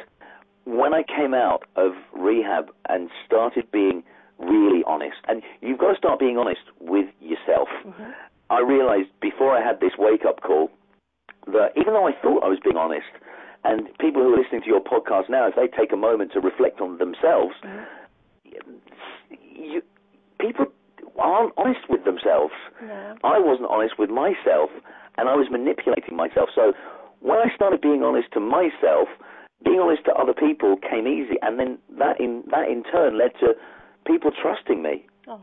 when 0.65 0.95
I 0.95 1.03
came 1.03 1.35
out 1.35 1.65
of 1.77 1.93
rehab 2.13 2.71
and 2.89 3.11
started 3.27 3.71
being 3.73 4.03
really 4.39 4.83
honest, 4.87 5.19
and 5.29 5.43
you've 5.61 5.79
got 5.79 5.91
to 5.93 5.97
start 5.99 6.19
being 6.21 6.39
honest 6.39 6.61
with 6.81 7.07
yourself. 7.21 7.69
I 8.53 8.61
realized 8.61 9.09
before 9.23 9.57
I 9.57 9.65
had 9.65 9.81
this 9.81 9.93
wake 9.99 10.27
up 10.29 10.43
call 10.43 10.71
that 11.47 11.73
even 11.75 11.95
though 11.95 12.07
I 12.07 12.13
thought 12.21 12.45
I 12.45 12.49
was 12.49 12.59
being 12.63 12.77
honest, 12.77 13.09
and 13.65 13.89
people 13.99 14.21
who 14.21 14.35
are 14.35 14.37
listening 14.37 14.61
to 14.61 14.69
your 14.69 14.85
podcast 14.85 15.31
now, 15.31 15.49
if 15.49 15.55
they 15.57 15.69
take 15.75 15.93
a 15.93 15.97
moment 15.97 16.33
to 16.35 16.41
reflect 16.41 16.81
on 16.81 16.99
themselves, 16.99 17.55
you, 19.41 19.81
people 20.39 20.67
aren't 21.19 21.55
honest 21.57 21.81
with 21.89 22.05
themselves. 22.05 22.53
No. 22.83 23.17
I 23.25 23.39
wasn't 23.39 23.71
honest 23.71 23.99
with 23.99 24.11
myself, 24.11 24.69
and 25.17 25.29
I 25.29 25.35
was 25.35 25.49
manipulating 25.51 26.15
myself. 26.15 26.51
So 26.55 26.75
when 27.21 27.39
I 27.39 27.55
started 27.55 27.81
being 27.81 28.03
honest 28.03 28.29
to 28.33 28.41
myself, 28.41 29.09
being 29.65 29.81
honest 29.81 30.05
to 30.05 30.13
other 30.13 30.35
people 30.35 30.77
came 30.77 31.07
easy, 31.07 31.37
and 31.41 31.59
then 31.59 31.79
that 31.99 32.21
in 32.21 32.45
that 32.51 32.69
in 32.69 32.83
turn 32.85 33.17
led 33.17 33.33
to 33.41 33.55
people 34.07 34.31
trusting 34.31 34.83
me. 34.83 35.07
Oh. 35.27 35.41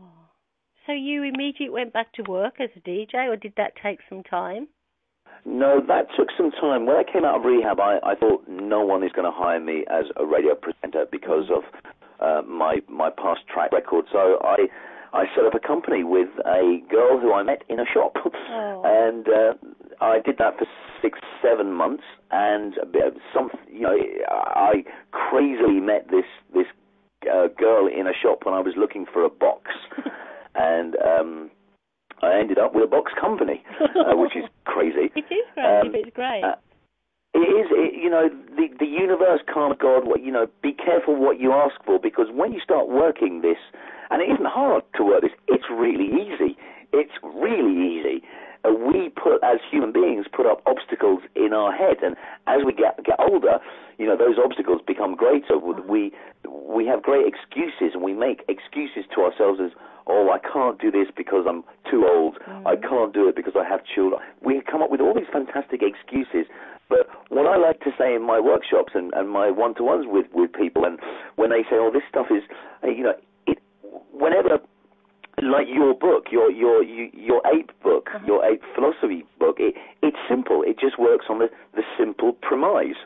So 0.90 0.94
you 0.94 1.22
immediately 1.22 1.68
went 1.70 1.92
back 1.92 2.12
to 2.14 2.22
work 2.28 2.54
as 2.58 2.68
a 2.74 2.80
DJ, 2.80 3.28
or 3.28 3.36
did 3.36 3.52
that 3.56 3.74
take 3.80 4.00
some 4.08 4.24
time? 4.24 4.66
No, 5.44 5.80
that 5.86 6.08
took 6.18 6.28
some 6.36 6.50
time. 6.50 6.84
When 6.84 6.96
I 6.96 7.04
came 7.04 7.24
out 7.24 7.38
of 7.38 7.44
rehab, 7.44 7.78
I, 7.78 8.00
I 8.02 8.16
thought 8.16 8.42
no 8.48 8.84
one 8.84 9.04
is 9.04 9.12
going 9.12 9.24
to 9.24 9.30
hire 9.30 9.60
me 9.60 9.84
as 9.88 10.06
a 10.16 10.26
radio 10.26 10.56
presenter 10.56 11.04
because 11.12 11.44
of 11.48 11.62
uh, 12.18 12.42
my 12.44 12.78
my 12.88 13.08
past 13.08 13.42
track 13.46 13.70
record. 13.70 14.06
So 14.10 14.40
I 14.42 14.66
I 15.12 15.26
set 15.36 15.44
up 15.44 15.54
a 15.54 15.64
company 15.64 16.02
with 16.02 16.28
a 16.44 16.80
girl 16.90 17.20
who 17.20 17.32
I 17.32 17.44
met 17.44 17.62
in 17.68 17.78
a 17.78 17.86
shop, 17.94 18.16
Oh. 18.24 18.82
and 18.84 19.28
uh, 19.28 19.52
I 20.04 20.18
did 20.18 20.38
that 20.38 20.58
for 20.58 20.66
six 21.00 21.20
seven 21.40 21.72
months. 21.72 22.02
And 22.32 22.78
of 22.78 23.14
some, 23.32 23.50
you 23.70 23.82
know, 23.82 23.96
I 24.28 24.82
crazily 25.12 25.78
met 25.78 26.08
this 26.10 26.26
this 26.52 26.66
uh, 27.32 27.46
girl 27.56 27.86
in 27.86 28.08
a 28.08 28.12
shop 28.20 28.40
when 28.44 28.54
I 28.54 28.60
was 28.60 28.74
looking 28.76 29.06
for 29.12 29.24
a 29.24 29.30
box, 29.30 29.70
and 30.54 30.96
um, 30.96 31.50
I 32.22 32.38
ended 32.38 32.58
up 32.58 32.74
with 32.74 32.84
a 32.84 32.86
box 32.86 33.12
company, 33.20 33.62
uh, 33.80 34.16
which 34.16 34.36
is 34.36 34.44
crazy. 34.64 35.10
It 35.14 35.24
is 35.30 35.46
great. 35.54 35.80
Um, 35.80 35.94
it's 35.94 36.14
great. 36.14 36.42
uh, 36.44 36.56
It 37.34 37.38
is, 37.46 37.66
it, 37.70 37.94
you 37.94 38.10
know, 38.10 38.28
the 38.56 38.68
the 38.78 38.86
universe, 38.86 39.40
karma, 39.52 39.76
God. 39.76 40.06
What 40.06 40.22
you 40.22 40.32
know, 40.32 40.46
be 40.62 40.72
careful 40.72 41.16
what 41.16 41.38
you 41.40 41.52
ask 41.52 41.74
for 41.84 41.98
because 41.98 42.26
when 42.32 42.52
you 42.52 42.60
start 42.60 42.88
working 42.88 43.42
this, 43.42 43.58
and 44.10 44.20
it 44.20 44.26
isn't 44.32 44.46
hard 44.48 44.82
to 44.96 45.04
work 45.04 45.22
this. 45.22 45.32
It's 45.48 45.64
really 45.70 46.06
easy. 46.06 46.56
It's 46.92 47.12
really 47.22 47.76
easy. 47.78 48.22
Uh, 48.64 48.72
we 48.72 49.08
put, 49.10 49.42
as 49.42 49.58
human 49.70 49.92
beings, 49.92 50.26
put 50.34 50.46
up 50.46 50.62
obstacles 50.66 51.20
in 51.34 51.52
our 51.52 51.72
head, 51.72 51.96
and 52.02 52.16
as 52.46 52.60
we 52.64 52.72
get 52.72 53.02
get 53.04 53.18
older, 53.18 53.58
you 53.98 54.06
know, 54.06 54.16
those 54.16 54.36
obstacles 54.42 54.80
become 54.86 55.14
greater. 55.14 55.56
We 55.58 56.12
we 56.44 56.86
have 56.86 57.02
great 57.02 57.26
excuses, 57.26 57.94
and 57.94 58.02
we 58.02 58.12
make 58.12 58.44
excuses 58.48 59.04
to 59.14 59.22
ourselves 59.22 59.60
as, 59.64 59.72
oh, 60.06 60.30
I 60.30 60.38
can't 60.38 60.80
do 60.80 60.90
this 60.90 61.08
because 61.16 61.44
I'm 61.48 61.64
too 61.90 62.06
old. 62.06 62.38
I 62.66 62.76
can't 62.76 63.12
do 63.12 63.28
it 63.28 63.36
because 63.36 63.54
I 63.56 63.68
have 63.68 63.80
children. 63.84 64.20
We 64.42 64.60
come 64.70 64.82
up 64.82 64.90
with 64.90 65.00
all 65.00 65.14
these 65.14 65.30
fantastic 65.32 65.82
excuses. 65.82 66.46
But 66.88 67.06
what 67.28 67.46
I 67.46 67.56
like 67.56 67.80
to 67.80 67.90
say 67.96 68.14
in 68.14 68.22
my 68.22 68.40
workshops 68.40 68.92
and, 68.94 69.12
and 69.14 69.30
my 69.30 69.50
one-to-ones 69.50 70.06
with, 70.08 70.26
with 70.34 70.52
people, 70.52 70.84
and 70.84 70.98
when 71.36 71.50
they 71.50 71.62
say, 71.62 71.76
"Oh, 71.78 71.90
this 71.92 72.02
stuff 72.08 72.26
is," 72.30 72.42
you 72.82 73.04
know, 73.04 73.14
it, 73.46 73.58
whenever, 74.12 74.58
like 75.38 75.66
your 75.72 75.94
book, 75.94 76.26
your 76.30 76.50
your 76.50 76.82
your 76.82 77.42
ape 77.46 77.70
book, 77.82 78.08
uh-huh. 78.14 78.24
your 78.26 78.44
ape 78.44 78.62
philosophy 78.74 79.24
book, 79.38 79.56
it, 79.58 79.74
it's 80.02 80.16
simple. 80.28 80.62
It 80.66 80.78
just 80.78 80.98
works 80.98 81.26
on 81.28 81.38
the 81.38 81.48
the 81.74 81.82
simple 81.98 82.32
premise, 82.32 82.98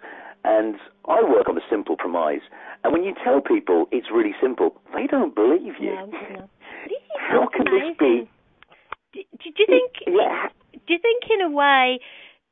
and 0.45 0.77
I 1.09 1.23
work 1.23 1.49
on 1.49 1.55
the 1.55 1.67
simple 1.71 1.97
premise. 1.97 2.43
And 2.83 2.93
when 2.93 3.05
you 3.05 3.15
tell 3.23 3.41
people 3.41 3.87
it's 3.93 4.09
really 4.13 4.35
simple, 4.41 4.77
they 4.95 5.07
don't 5.07 5.35
believe 5.35 5.75
you. 5.81 5.97
This 6.85 6.99
is 6.99 7.17
How 7.17 7.49
can 7.49 7.65
this 7.65 7.97
be? 7.99 8.29
Do, 9.15 9.21
do 9.39 9.51
you 9.57 9.67
think? 9.67 9.93
Yeah. 10.07 10.49
Do 10.73 10.93
you 10.93 10.99
think, 11.01 11.23
in 11.31 11.41
a 11.41 11.51
way, 11.51 11.99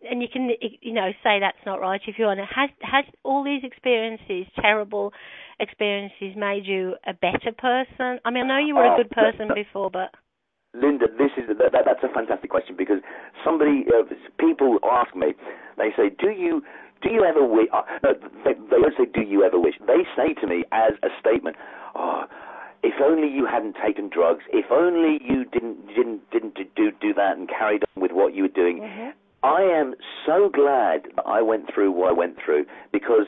and 0.09 0.23
you 0.23 0.29
can, 0.33 0.49
you 0.81 0.93
know, 0.93 1.11
say 1.23 1.39
that's 1.41 1.61
not 1.67 1.81
right 1.81 2.01
if 2.07 2.19
you 2.19 2.25
want. 2.25 2.41
Has 2.41 2.71
has 2.81 3.05
all 3.25 3.45
these 3.45 3.63
experiences, 3.63 4.47
terrible 4.61 5.13
experiences, 5.63 6.35
made 6.37 6.67
you 6.67 6.95
a 7.07 7.15
better 7.15 7.53
person? 7.57 8.19
I 8.25 8.31
mean, 8.31 8.45
I 8.45 8.49
know 8.49 8.59
you 8.59 8.75
were 8.75 8.85
a 8.85 8.95
Oh, 8.95 8.97
good 8.97 9.11
person 9.11 9.49
before, 9.55 9.91
but 9.91 10.11
Linda, 10.75 11.07
this 11.07 11.31
is 11.37 11.49
that, 11.49 11.73
that, 11.73 11.85
that's 11.85 12.03
a 12.03 12.13
fantastic 12.13 12.51
question 12.51 12.75
because 12.77 12.99
somebody, 13.45 13.85
uh, 13.95 14.03
people 14.39 14.79
ask 14.91 15.15
me, 15.15 15.35
they 15.79 15.91
say, 15.97 16.11
"Do 16.11 16.31
you 16.31 16.63
do 17.03 17.11
you 17.11 17.25
ever 17.25 17.45
wish?" 17.45 17.69
Uh, 17.73 17.83
they, 18.45 18.55
they 18.55 18.81
don't 18.81 18.97
say, 18.97 19.07
"Do 19.13 19.23
you 19.23 19.45
ever 19.45 19.59
wish?" 19.59 19.75
They 19.87 20.03
say 20.17 20.35
to 20.41 20.47
me 20.47 20.65
as 20.73 20.93
a 21.03 21.09
statement, 21.21 21.57
"Oh, 21.95 22.25
if 22.83 22.95
only 23.01 23.29
you 23.29 23.47
hadn't 23.47 23.77
taken 23.85 24.09
drugs. 24.09 24.45
If 24.53 24.67
only 24.71 25.21
you 25.23 25.45
didn't 25.45 25.87
didn't 25.95 26.29
didn't 26.31 26.55
do 26.75 26.91
do 27.01 27.13
that 27.15 27.37
and 27.37 27.49
carried 27.49 27.85
on 27.95 28.03
with 28.03 28.13
what 28.13 28.35
you 28.35 28.45
were 28.45 28.57
doing." 28.57 28.81
I 29.45 29.63
am 29.63 29.95
so 30.25 30.49
glad 30.49 31.09
that 31.17 31.27
I 31.27 31.43
went 31.43 31.73
through 31.75 31.91
what 31.91 32.11
I 32.11 32.13
went 32.13 32.37
through 32.43 32.65
because 32.93 33.27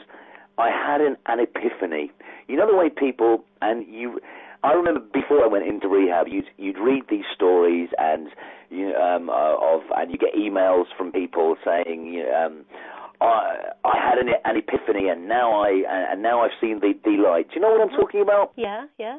I 0.59 0.71
had 0.71 1.01
an, 1.01 1.17
an 1.27 1.41
epiphany. 1.41 2.11
You 2.49 2.57
know 2.57 2.67
the 2.71 2.77
way 2.77 2.91
people 2.91 3.45
and 3.63 3.87
you. 3.87 4.21
I 4.63 4.73
remember 4.73 5.01
before 5.13 5.45
I 5.45 5.47
went 5.47 5.67
into 5.67 5.89
rehab, 5.89 6.27
you'd 6.29 6.47
you'd 6.57 6.79
read 6.79 7.05
these 7.11 7.25
stories 7.35 7.91
and 7.99 8.29
you 8.71 8.95
um, 8.95 9.29
uh, 9.29 9.57
of 9.61 9.83
and 9.97 10.11
you 10.11 10.19
get 10.19 10.35
emails 10.35 10.85
from 10.97 11.13
people 11.13 11.57
saying, 11.65 12.07
you 12.07 12.25
know, 12.25 12.47
um, 12.47 12.65
I 13.21 13.73
I 13.85 13.99
had 13.99 14.19
an, 14.19 14.29
an 14.45 14.57
epiphany 14.57 15.09
and 15.09 15.29
now 15.29 15.63
I 15.63 15.83
and 15.89 16.23
now 16.23 16.43
I've 16.43 16.57
seen 16.61 16.81
the 16.81 16.95
the 17.05 17.23
light. 17.23 17.49
Do 17.49 17.57
you 17.57 17.61
know 17.61 17.71
what 17.71 17.81
I'm 17.81 17.97
talking 17.99 18.21
about? 18.23 18.53
yeah, 18.57 18.87
yeah. 18.99 19.19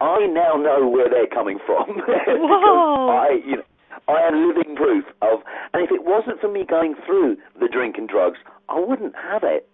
I 0.00 0.26
now 0.26 0.54
know 0.54 0.88
where 0.88 1.10
they're 1.10 1.26
coming 1.26 1.58
from. 1.66 1.86
Whoa. 2.06 3.08
I, 3.08 3.40
you 3.44 3.56
know, 3.56 3.62
I 4.06 4.26
am 4.26 4.48
living 4.48 4.76
proof 4.76 5.04
of, 5.22 5.40
and 5.74 5.82
if 5.82 5.90
it 5.90 6.04
wasn't 6.04 6.40
for 6.40 6.50
me 6.50 6.64
going 6.64 6.94
through 7.04 7.36
the 7.58 7.68
drink 7.68 7.96
and 7.98 8.08
drugs, 8.08 8.38
I 8.68 8.78
wouldn't 8.78 9.14
have 9.16 9.42
it. 9.42 9.68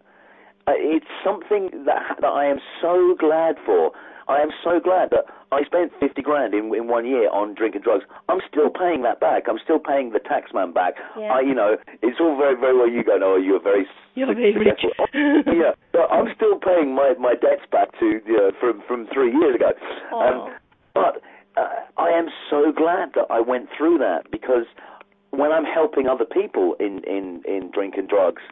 Uh, 0.66 0.72
it's 0.77 1.07
something 1.24 1.70
that 1.85 2.16
that 2.20 2.33
I 2.33 2.46
am 2.46 2.59
so 2.81 3.14
glad 3.18 3.57
for. 3.64 3.92
I 4.27 4.40
am 4.40 4.48
so 4.64 4.81
glad 4.81 5.11
that 5.11 5.29
I 5.53 5.64
spent 5.64 5.92
fifty 6.00 6.22
grand 6.22 6.55
in 6.55 6.74
in 6.74 6.88
one 6.88 7.05
year 7.05 7.29
on 7.29 7.55
drinking 7.55 7.83
drugs. 7.83 8.05
I'm 8.29 8.40
still 8.48 8.70
paying 8.70 9.03
that 9.03 9.20
back. 9.20 9.44
I'm 9.48 9.59
still 9.62 9.79
paying 9.79 10.12
the 10.12 10.20
taxman 10.20 10.72
back. 10.72 10.94
Yeah. 11.18 11.29
I, 11.29 11.40
you 11.40 11.55
know, 11.55 11.77
it's 12.00 12.18
all 12.20 12.37
very 12.38 12.57
very 12.59 12.77
well. 12.77 12.88
You 12.88 13.05
go, 13.05 13.18
no, 13.18 13.37
you're 13.37 13.62
very 13.62 13.87
You're 14.14 14.35
very 14.35 14.57
rich. 14.57 14.81
yeah, 15.14 15.77
but 15.92 16.09
I'm 16.11 16.33
still 16.35 16.59
paying 16.59 16.94
my 16.94 17.12
my 17.18 17.35
debts 17.35 17.68
back 17.70 17.92
to 18.00 18.20
you 18.24 18.37
know, 18.37 18.50
from 18.59 18.83
from 18.88 19.07
three 19.12 19.33
years 19.33 19.55
ago. 19.57 19.72
Oh. 20.12 20.48
but 20.94 21.20
uh, 21.57 21.85
I 21.96 22.09
am 22.09 22.27
so 22.50 22.72
glad 22.72 23.12
that 23.14 23.27
I 23.31 23.40
went 23.40 23.68
through 23.77 23.98
that 23.98 24.31
because 24.31 24.64
when 25.31 25.53
I'm 25.53 25.64
helping 25.64 26.07
other 26.07 26.24
people 26.24 26.77
in 26.81 27.03
in 27.05 27.42
in 27.46 27.70
drink 27.72 27.94
and 27.96 28.09
drugs, 28.09 28.42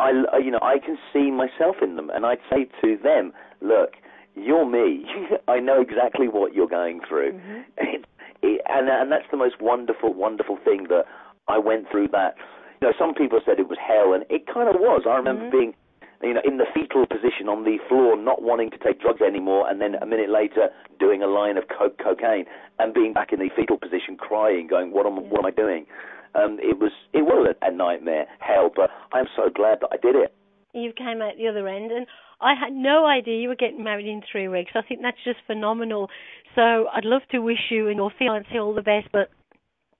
I 0.00 0.38
you 0.38 0.50
know 0.50 0.60
I 0.62 0.78
can 0.78 0.98
see 1.12 1.30
myself 1.30 1.76
in 1.82 1.96
them, 1.96 2.10
and 2.10 2.24
I'd 2.26 2.42
say 2.50 2.66
to 2.82 2.96
them, 3.02 3.32
look. 3.60 3.94
You're 4.36 4.64
me. 4.64 5.04
I 5.48 5.58
know 5.58 5.82
exactly 5.82 6.28
what 6.28 6.54
you're 6.54 6.68
going 6.68 7.00
through, 7.06 7.32
Mm-hmm. 7.32 7.60
it, 7.78 8.04
it, 8.42 8.60
and 8.68 8.88
and 8.88 9.10
that's 9.10 9.26
the 9.30 9.36
most 9.36 9.60
wonderful, 9.60 10.14
wonderful 10.14 10.56
thing 10.64 10.86
that 10.88 11.04
I 11.48 11.58
went 11.58 11.90
through. 11.90 12.08
That 12.12 12.36
you 12.80 12.88
know, 12.88 12.94
some 12.96 13.12
people 13.12 13.40
said 13.44 13.58
it 13.58 13.68
was 13.68 13.76
hell, 13.76 14.14
and 14.14 14.24
it 14.30 14.46
kind 14.46 14.68
of 14.68 14.76
was. 14.78 15.02
I 15.04 15.16
remember 15.16 15.42
mm-hmm. 15.42 15.58
being 15.58 15.74
you 16.22 16.34
know, 16.34 16.42
in 16.44 16.58
the 16.58 16.66
fetal 16.74 17.06
position 17.06 17.48
on 17.48 17.64
the 17.64 17.78
floor, 17.88 18.16
not 18.16 18.42
wanting 18.42 18.70
to 18.70 18.78
take 18.78 19.00
drugs 19.00 19.22
anymore, 19.22 19.68
and 19.68 19.80
then 19.80 19.94
a 19.96 20.06
minute 20.06 20.28
later 20.28 20.68
doing 20.98 21.22
a 21.22 21.26
line 21.26 21.56
of 21.56 21.64
coke, 21.68 21.98
cocaine, 21.98 22.44
and 22.78 22.92
being 22.92 23.12
back 23.12 23.32
in 23.32 23.38
the 23.38 23.48
fetal 23.56 23.78
position, 23.78 24.16
crying, 24.16 24.66
going, 24.66 24.92
"What 24.92 25.06
am, 25.06 25.16
yeah. 25.16 25.28
what 25.28 25.38
am 25.40 25.46
I 25.46 25.50
doing?" 25.50 25.86
Um, 26.34 26.58
it 26.60 26.78
was, 26.78 26.92
it 27.12 27.22
was 27.22 27.54
a, 27.60 27.70
nightmare, 27.72 28.26
hell. 28.38 28.70
But 28.74 28.90
I'm 29.12 29.26
so 29.36 29.50
glad 29.54 29.78
that 29.80 29.90
I 29.92 29.96
did 29.96 30.16
it. 30.16 30.34
You 30.72 30.92
came 30.96 31.20
out 31.20 31.34
the 31.36 31.48
other 31.48 31.66
end, 31.66 31.90
and 31.90 32.06
I 32.40 32.54
had 32.54 32.72
no 32.72 33.04
idea 33.06 33.40
you 33.40 33.48
were 33.48 33.56
getting 33.56 33.82
married 33.82 34.06
in 34.06 34.22
three 34.30 34.48
weeks. 34.48 34.72
I 34.74 34.82
think 34.82 35.00
that's 35.02 35.22
just 35.24 35.38
phenomenal. 35.46 36.08
So 36.54 36.86
I'd 36.92 37.04
love 37.04 37.22
to 37.32 37.40
wish 37.40 37.70
you 37.70 37.88
and 37.88 37.96
your 37.96 38.12
fiance 38.18 38.56
all 38.58 38.74
the 38.74 38.82
best. 38.82 39.08
But 39.12 39.30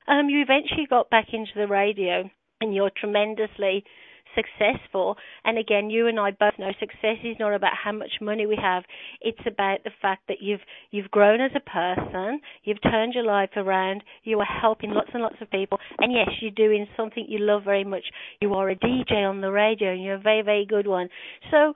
um, 0.07 0.29
you 0.29 0.43
eventually 0.43 0.87
got 0.89 1.11
back 1.11 1.29
into 1.33 1.53
the 1.57 1.67
radio, 1.67 2.31
and 2.61 2.75
you're 2.75 2.91
tremendously 2.91 3.85
successful. 4.35 5.17
And 5.45 5.59
again, 5.59 5.91
you 5.91 6.07
and 6.07 6.19
I 6.19 6.31
both 6.31 6.55
know 6.59 6.71
success 6.79 7.19
is 7.25 7.37
not 7.39 7.55
about 7.55 7.73
how 7.83 7.93
much 7.93 8.13
money 8.21 8.47
we 8.47 8.59
have. 8.61 8.85
It's 9.21 9.41
about 9.47 9.85
the 9.85 9.91
fact 10.01 10.23
that 10.29 10.39
you've 10.41 10.61
you've 10.91 11.11
grown 11.11 11.41
as 11.41 11.53
a 11.55 11.61
person, 11.61 12.41
you've 12.65 12.83
turned 12.83 13.15
your 13.15 13.25
life 13.25 13.51
around, 13.57 14.03
you 14.25 14.39
are 14.41 14.61
helping 14.61 14.91
lots 14.91 15.11
and 15.13 15.23
lots 15.23 15.37
of 15.41 15.51
people, 15.51 15.79
and 15.99 16.13
yes, 16.13 16.29
you're 16.41 16.51
doing 16.51 16.87
something 16.97 17.25
you 17.29 17.39
love 17.39 17.65
very 17.65 17.85
much. 17.85 18.05
You 18.41 18.55
are 18.55 18.71
a 18.71 18.77
DJ 18.77 19.29
on 19.29 19.41
the 19.41 19.51
radio, 19.51 19.93
and 19.93 20.03
you're 20.03 20.15
a 20.15 20.21
very 20.21 20.43
very 20.43 20.67
good 20.67 20.87
one. 20.87 21.09
So, 21.51 21.75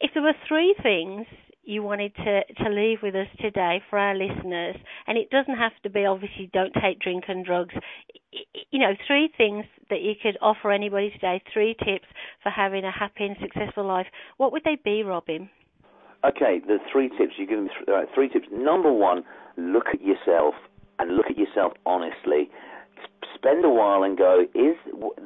if 0.00 0.10
there 0.14 0.22
were 0.22 0.34
three 0.48 0.74
things 0.82 1.26
you 1.66 1.82
wanted 1.82 2.14
to, 2.16 2.40
to 2.62 2.70
leave 2.70 2.98
with 3.02 3.14
us 3.14 3.26
today 3.40 3.82
for 3.90 3.98
our 3.98 4.14
listeners, 4.14 4.76
and 5.06 5.18
it 5.18 5.30
doesn't 5.30 5.56
have 5.56 5.72
to 5.82 5.90
be 5.90 6.04
obviously 6.04 6.50
don't 6.52 6.72
take 6.80 7.00
drink 7.00 7.24
and 7.28 7.44
drugs. 7.44 7.74
You 8.70 8.80
know, 8.80 8.92
three 9.06 9.30
things 9.36 9.64
that 9.90 10.02
you 10.02 10.14
could 10.20 10.36
offer 10.40 10.70
anybody 10.70 11.10
today, 11.10 11.42
three 11.52 11.74
tips 11.78 12.06
for 12.42 12.50
having 12.50 12.84
a 12.84 12.90
happy 12.90 13.24
and 13.24 13.36
successful 13.40 13.86
life. 13.86 14.06
What 14.36 14.52
would 14.52 14.62
they 14.64 14.78
be, 14.82 15.02
Robin? 15.02 15.48
Okay, 16.24 16.60
the 16.66 16.78
three 16.90 17.10
tips 17.10 17.34
you 17.38 17.46
give 17.46 17.58
them 17.58 17.68
th- 17.68 17.88
uh, 17.88 18.02
three 18.14 18.28
tips. 18.28 18.46
Number 18.50 18.92
one, 18.92 19.24
look 19.56 19.86
at 19.92 20.00
yourself 20.00 20.54
and 20.98 21.16
look 21.16 21.26
at 21.28 21.36
yourself 21.36 21.72
honestly. 21.84 22.50
Spend 23.34 23.64
a 23.64 23.68
while 23.68 24.04
and 24.04 24.16
go: 24.16 24.46
Is 24.54 24.76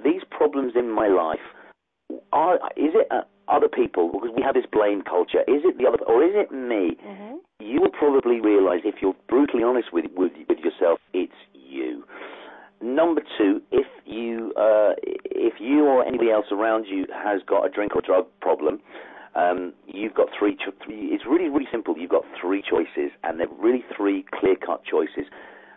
these 0.05 0.23
problems 0.31 0.73
in 0.75 0.91
my 0.91 1.07
life? 1.07 1.39
Are 2.33 2.57
is 2.77 2.95
it? 2.95 3.07
A, 3.13 3.23
other 3.51 3.69
people 3.69 4.11
because 4.13 4.31
we 4.37 4.43
have 4.43 4.55
this 4.55 4.67
blame 4.71 5.03
culture. 5.03 5.41
Is 5.49 5.63
it 5.65 5.79
the 5.79 5.87
other, 5.87 5.99
or 6.07 6.23
is 6.23 6.33
it 6.35 6.53
me? 6.53 6.97
Mm-hmm. 7.05 7.37
You 7.61 7.81
will 7.81 7.91
probably 7.91 8.41
realize 8.41 8.81
if 8.85 8.97
you're 9.03 9.17
brutally 9.29 9.63
honest 9.63 9.93
with, 9.93 10.07
with 10.17 10.33
with 10.49 10.59
yourself, 10.59 11.01
it's 11.13 11.33
you. 11.53 12.05
Number 12.81 13.23
two, 13.37 13.61
if 13.73 13.87
you 14.07 14.53
uh, 14.57 14.93
if 15.03 15.55
you 15.61 15.85
or 15.85 16.05
anybody 16.05 16.31
else 16.31 16.47
around 16.53 16.87
you 16.87 17.07
has 17.13 17.41
got 17.47 17.65
a 17.67 17.69
drink 17.69 17.97
or 17.97 18.03
drug 18.03 18.27
problem, 18.41 18.81
um, 19.35 19.73
you've 19.87 20.15
got 20.15 20.29
three, 20.39 20.57
cho- 20.57 20.73
three. 20.85 21.09
It's 21.11 21.25
really 21.27 21.49
really 21.49 21.69
simple. 21.73 21.99
You've 21.99 22.11
got 22.11 22.25
three 22.41 22.63
choices, 22.63 23.11
and 23.25 23.41
they're 23.41 23.49
really 23.59 23.85
three 23.97 24.25
clear 24.39 24.55
cut 24.55 24.83
choices. 24.85 25.31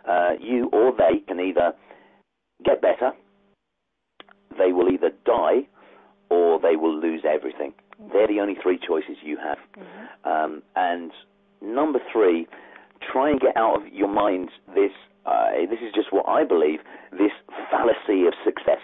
Uh, 0.08 0.32
you 0.40 0.68
or 0.72 0.92
they 0.92 1.20
can 1.26 1.40
either 1.40 1.72
get 2.64 2.80
better, 2.80 3.12
they 4.58 4.72
will 4.72 4.88
either 4.88 5.10
die, 5.24 5.66
or 6.32 6.58
they 6.58 6.76
will 6.76 6.98
lose 6.98 7.22
everything. 7.28 7.72
Mm-hmm. 7.72 8.12
They're 8.12 8.28
the 8.28 8.40
only 8.40 8.56
three 8.62 8.78
choices 8.78 9.16
you 9.22 9.36
have. 9.36 9.58
Mm-hmm. 9.76 10.28
Um, 10.28 10.62
and 10.76 11.12
number 11.60 11.98
three, 12.10 12.46
try 13.12 13.30
and 13.30 13.38
get 13.38 13.54
out 13.56 13.76
of 13.76 13.92
your 13.92 14.08
mind 14.08 14.48
this. 14.74 14.92
Uh, 15.26 15.68
this 15.68 15.78
is 15.86 15.92
just 15.94 16.08
what 16.10 16.26
I 16.28 16.44
believe. 16.44 16.80
This 17.12 17.34
fallacy 17.70 18.26
of 18.26 18.34
success. 18.44 18.80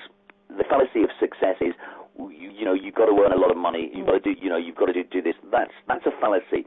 The 0.49 0.65
fallacy 0.69 1.03
of 1.03 1.11
success 1.19 1.57
is, 1.61 1.75
you, 2.19 2.51
you 2.53 2.65
know, 2.65 2.75
you've 2.75 2.95
got 2.95 3.07
to 3.07 3.17
earn 3.25 3.33
a 3.33 3.41
lot 3.41 3.51
of 3.51 3.57
money. 3.57 3.91
You've 3.95 4.07
got 4.07 4.23
to 4.23 4.35
do, 4.35 4.35
you 4.41 4.49
know, 4.49 4.59
you've 4.59 4.77
got 4.77 4.87
to 4.87 4.93
do, 4.93 5.05
do 5.11 5.23
this. 5.23 5.35
That's 5.51 5.73
that's 5.89 6.05
a 6.07 6.13
fallacy. 6.21 6.67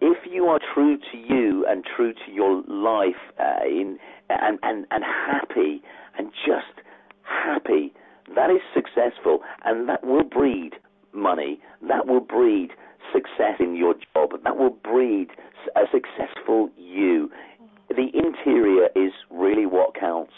If 0.00 0.18
you 0.30 0.44
are 0.46 0.60
true 0.74 0.98
to 0.98 1.16
you 1.16 1.64
and 1.68 1.84
true 1.96 2.12
to 2.12 2.32
your 2.32 2.62
life, 2.68 3.22
uh, 3.38 3.64
in 3.64 3.98
and 4.28 4.58
and 4.62 4.86
and 4.90 5.04
happy 5.04 5.82
and 6.18 6.30
just 6.44 6.82
happy 7.22 7.94
that 8.34 8.50
is 8.50 8.60
successful, 8.74 9.40
and 9.64 9.88
that 9.88 10.04
will 10.04 10.24
breed 10.24 10.72
money. 11.12 11.60
That 11.88 12.06
will 12.06 12.20
breed 12.20 12.70
success 13.12 13.56
in 13.60 13.76
your 13.76 13.94
job. 14.14 14.30
That 14.44 14.56
will 14.56 14.76
breed 14.84 15.28
a 15.74 15.82
successful 15.92 16.70
you. 16.76 17.30
The 17.88 18.08
interior 18.14 18.88
is 18.94 19.12
really 19.30 19.66
what 19.66 19.94
counts 19.94 20.32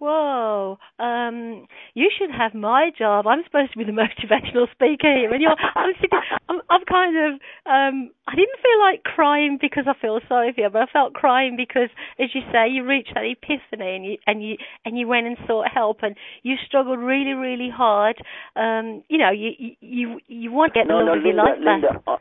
whoa, 0.00 0.78
um, 0.98 1.66
you 1.94 2.10
should 2.18 2.30
have 2.30 2.54
my 2.54 2.90
job. 2.96 3.26
I'm 3.26 3.44
supposed 3.44 3.72
to 3.72 3.78
be 3.78 3.84
the 3.84 3.92
motivational 3.92 4.66
speaker 4.72 5.12
here, 5.14 5.32
and 5.32 5.40
you're. 5.40 5.54
I'm 5.76 5.92
sitting. 6.00 6.18
I'm, 6.48 6.60
I'm 6.68 6.84
kind 6.88 7.16
of. 7.16 7.32
Um, 7.66 8.10
I 8.26 8.34
didn't 8.34 8.58
feel 8.62 8.80
like 8.80 9.02
crying 9.04 9.58
because 9.60 9.84
I 9.86 9.94
feel 10.00 10.18
sorry 10.26 10.52
for 10.52 10.62
you, 10.62 10.70
but 10.70 10.82
I 10.82 10.86
felt 10.92 11.12
crying 11.12 11.54
because, 11.56 11.90
as 12.18 12.30
you 12.34 12.40
say, 12.50 12.68
you 12.70 12.84
reached 12.84 13.12
that 13.14 13.24
epiphany 13.24 13.94
and 13.94 14.04
you 14.04 14.16
and 14.26 14.42
you 14.42 14.56
and 14.84 14.98
you 14.98 15.06
went 15.06 15.26
and 15.26 15.36
sought 15.46 15.68
help, 15.72 15.98
and 16.02 16.16
you 16.42 16.56
struggled 16.66 16.98
really, 16.98 17.32
really 17.32 17.70
hard. 17.70 18.16
Um, 18.56 19.04
you 19.08 19.18
know, 19.18 19.30
you 19.30 19.76
you 19.80 20.18
you 20.26 20.50
want 20.50 20.72
to 20.74 20.80
get 20.80 20.88
no, 20.88 20.98
the 20.98 21.04
love 21.04 21.14
no, 21.14 21.20
of 21.20 21.26
your 21.26 21.34
life 21.34 21.58
Linda, 21.58 22.00
back. 22.04 22.20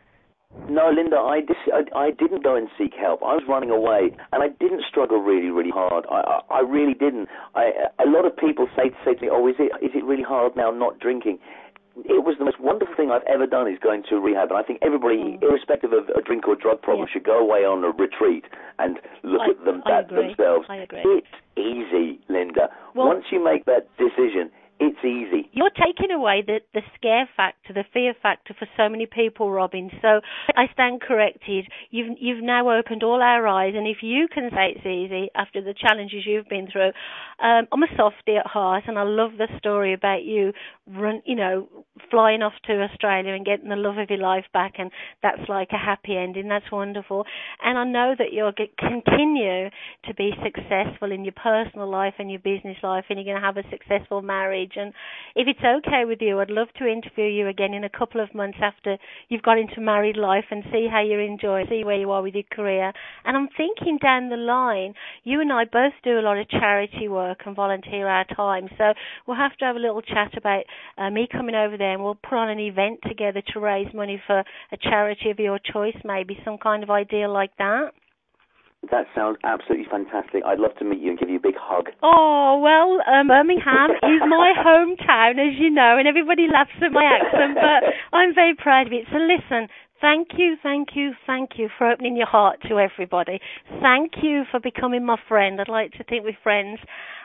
No, 0.69 0.89
Linda, 0.89 1.17
I, 1.17 1.41
dis- 1.41 1.73
I, 1.73 1.81
I 1.97 2.11
didn't 2.11 2.43
go 2.43 2.55
and 2.55 2.69
seek 2.77 2.93
help. 2.93 3.21
I 3.21 3.33
was 3.33 3.43
running 3.49 3.69
away, 3.69 4.13
and 4.31 4.43
I 4.43 4.49
didn't 4.59 4.83
struggle 4.87 5.17
really, 5.17 5.49
really 5.49 5.69
hard. 5.73 6.05
I, 6.09 6.41
I, 6.49 6.57
I 6.57 6.61
really 6.61 6.93
didn't. 6.93 7.27
I, 7.55 7.89
a 7.97 8.09
lot 8.09 8.25
of 8.25 8.37
people 8.37 8.67
say 8.75 8.91
say 9.05 9.13
to 9.15 9.21
me, 9.21 9.29
"Oh, 9.31 9.47
is 9.47 9.55
it 9.57 9.73
is 9.83 9.91
it 9.93 10.03
really 10.05 10.23
hard 10.23 10.55
now 10.55 10.69
not 10.69 10.99
drinking?" 10.99 11.39
It 12.05 12.23
was 12.23 12.37
the 12.39 12.45
most 12.45 12.61
wonderful 12.61 12.95
thing 12.95 13.11
I've 13.11 13.27
ever 13.27 13.45
done 13.45 13.67
is 13.67 13.77
going 13.81 14.03
to 14.09 14.21
rehab, 14.21 14.49
and 14.49 14.57
I 14.57 14.63
think 14.63 14.79
everybody, 14.81 15.35
mm. 15.35 15.43
irrespective 15.43 15.91
of 15.91 16.07
a 16.15 16.21
drink 16.21 16.47
or 16.47 16.55
drug 16.55 16.81
problem, 16.81 17.07
yeah. 17.09 17.13
should 17.13 17.25
go 17.25 17.37
away 17.37 17.65
on 17.67 17.83
a 17.83 17.91
retreat 17.91 18.45
and 18.77 18.99
look 19.23 19.41
I, 19.41 19.51
at 19.51 19.65
them 19.65 19.83
that 19.85 20.07
themselves. 20.07 20.65
It's 20.69 21.33
easy, 21.57 22.21
Linda. 22.29 22.69
Well, 22.95 23.07
Once 23.07 23.25
you 23.31 23.43
make 23.43 23.65
that 23.65 23.89
decision, 23.97 24.49
it's 24.79 25.03
easy. 25.03 25.49
You're 25.51 25.71
taking 25.71 26.11
away 26.11 26.41
the, 26.45 26.59
the 26.73 26.81
scare 26.95 27.27
factor, 27.35 27.73
the 27.73 27.83
fear 27.93 28.13
factor 28.21 28.55
for 28.57 28.67
so 28.77 28.87
many 28.87 29.05
people, 29.05 29.51
Robin. 29.51 29.91
So 30.01 30.21
I 30.55 30.71
stand 30.71 31.01
corrected. 31.01 31.67
You've 31.91 32.17
you've 32.19 32.43
now 32.43 32.69
opened 32.71 33.03
all 33.03 33.21
our 33.21 33.45
eyes, 33.45 33.73
and 33.75 33.87
if 33.87 33.97
you 34.01 34.27
can 34.33 34.49
say 34.51 34.75
it's 34.75 34.85
easy 34.85 35.29
after 35.35 35.61
the 35.61 35.73
challenges 35.73 36.25
you've 36.25 36.47
been 36.47 36.69
through, 36.71 36.91
um, 37.43 37.67
I'm 37.73 37.83
a 37.83 37.87
softie 37.97 38.37
at 38.37 38.47
heart, 38.47 38.85
and 38.87 38.97
I 38.97 39.03
love 39.03 39.31
the 39.37 39.47
story 39.57 39.93
about 39.93 40.23
you 40.23 40.53
run, 40.87 41.21
you 41.25 41.35
know, 41.35 41.67
flying 42.09 42.41
off 42.41 42.53
to 42.67 42.81
Australia 42.81 43.33
and 43.33 43.45
getting 43.45 43.69
the 43.69 43.75
love 43.75 43.97
of 43.97 44.09
your 44.09 44.19
life 44.19 44.45
back, 44.53 44.75
and 44.77 44.91
that's 45.21 45.49
like 45.49 45.69
a 45.71 45.77
happy 45.77 46.15
ending. 46.15 46.47
That's 46.47 46.71
wonderful, 46.71 47.25
and 47.61 47.77
I 47.77 47.83
know 47.83 48.15
that 48.17 48.31
you'll 48.31 48.53
get, 48.53 48.77
continue 48.77 49.69
to 50.05 50.13
be 50.15 50.31
successful 50.41 51.11
in 51.11 51.25
your 51.25 51.33
personal 51.33 51.89
life 51.89 52.13
and 52.17 52.31
your 52.31 52.39
business 52.39 52.77
life, 52.81 53.05
and 53.09 53.19
you're 53.19 53.25
going 53.25 53.41
to 53.41 53.45
have 53.45 53.57
a 53.57 53.69
successful 53.69 54.21
marriage 54.21 54.68
and 54.75 54.93
if 55.35 55.47
it's 55.47 55.59
okay 55.63 56.05
with 56.05 56.19
you, 56.21 56.39
I'd 56.39 56.49
love 56.49 56.67
to 56.77 56.87
interview 56.87 57.25
you 57.25 57.47
again 57.47 57.73
in 57.73 57.83
a 57.83 57.89
couple 57.89 58.21
of 58.21 58.33
months 58.33 58.57
after 58.61 58.97
you've 59.27 59.41
got 59.41 59.57
into 59.57 59.81
married 59.81 60.17
life 60.17 60.45
and 60.51 60.63
see 60.71 60.87
how 60.91 61.01
you're 61.01 61.21
enjoying, 61.21 61.67
see 61.69 61.83
where 61.83 61.99
you 61.99 62.11
are 62.11 62.21
with 62.21 62.33
your 62.33 62.43
career. 62.51 62.91
And 63.25 63.37
I'm 63.37 63.49
thinking 63.55 63.97
down 64.01 64.29
the 64.29 64.37
line, 64.37 64.93
you 65.23 65.41
and 65.41 65.51
I 65.51 65.65
both 65.65 65.93
do 66.03 66.19
a 66.19 66.21
lot 66.21 66.37
of 66.37 66.49
charity 66.49 67.07
work 67.07 67.39
and 67.45 67.55
volunteer 67.55 68.07
our 68.07 68.25
time. 68.25 68.69
So 68.77 68.93
we'll 69.25 69.37
have 69.37 69.55
to 69.57 69.65
have 69.65 69.75
a 69.75 69.79
little 69.79 70.01
chat 70.01 70.35
about 70.37 70.63
uh, 70.97 71.09
me 71.09 71.27
coming 71.31 71.55
over 71.55 71.77
there 71.77 71.93
and 71.93 72.03
we'll 72.03 72.15
put 72.15 72.35
on 72.35 72.49
an 72.49 72.59
event 72.59 72.99
together 73.07 73.41
to 73.53 73.59
raise 73.59 73.93
money 73.93 74.21
for 74.25 74.39
a 74.39 74.77
charity 74.81 75.29
of 75.29 75.39
your 75.39 75.59
choice, 75.59 75.95
maybe 76.03 76.37
some 76.43 76.57
kind 76.57 76.83
of 76.83 76.89
idea 76.89 77.27
like 77.29 77.51
that. 77.57 77.91
That 78.87 79.05
sounds 79.13 79.37
absolutely 79.43 79.85
fantastic. 79.91 80.41
I'd 80.47 80.57
love 80.57 80.71
to 80.79 80.85
meet 80.85 80.99
you 80.99 81.11
and 81.11 81.19
give 81.19 81.29
you 81.29 81.35
a 81.35 81.43
big 81.43 81.59
hug. 81.59 81.91
Oh, 82.01 82.57
well, 82.63 83.03
um, 83.05 83.27
Birmingham 83.27 83.91
is 84.07 84.23
my 84.23 84.55
hometown, 84.55 85.35
as 85.35 85.59
you 85.59 85.69
know, 85.69 85.99
and 85.99 86.07
everybody 86.07 86.47
laughs 86.47 86.71
at 86.81 86.91
my 86.91 87.03
accent, 87.03 87.59
but 87.59 87.91
I'm 88.15 88.33
very 88.33 88.55
proud 88.55 88.87
of 88.87 88.93
it. 88.93 89.05
So 89.11 89.19
listen, 89.19 89.67
Thank 90.01 90.29
you, 90.37 90.55
thank 90.63 90.89
you, 90.95 91.11
thank 91.27 91.51
you 91.57 91.67
for 91.77 91.91
opening 91.91 92.15
your 92.15 92.25
heart 92.27 92.59
to 92.69 92.79
everybody. 92.79 93.39
Thank 93.81 94.13
you 94.23 94.43
for 94.49 94.59
becoming 94.59 95.05
my 95.05 95.17
friend. 95.27 95.59
I'd 95.59 95.67
like 95.67 95.91
to 95.93 96.03
think 96.05 96.23
we're 96.23 96.37
friends. 96.41 96.79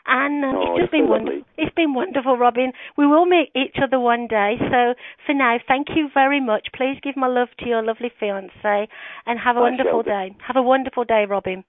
And 0.06 0.44
um, 0.44 0.54
oh, 0.56 0.74
it's 0.74 0.82
just 0.82 0.92
been 0.92 1.08
wonderful. 1.08 1.42
It's 1.56 1.74
been 1.74 1.94
wonderful, 1.94 2.36
Robin. 2.36 2.72
We 2.98 3.06
will 3.06 3.26
meet 3.26 3.50
each 3.54 3.76
other 3.82 4.00
one 4.00 4.26
day. 4.26 4.56
So 4.58 4.94
for 5.24 5.34
now, 5.34 5.56
thank 5.66 5.88
you 5.94 6.08
very 6.12 6.40
much. 6.40 6.68
Please 6.74 6.98
give 7.02 7.16
my 7.16 7.28
love 7.28 7.48
to 7.60 7.66
your 7.66 7.82
lovely 7.82 8.10
fiance 8.18 8.88
and 9.26 9.38
have 9.38 9.56
a 9.56 9.60
I 9.60 9.62
wonderful 9.62 10.02
day. 10.02 10.36
Have 10.46 10.56
a 10.56 10.62
wonderful 10.62 11.04
day, 11.04 11.24
Robin. 11.28 11.64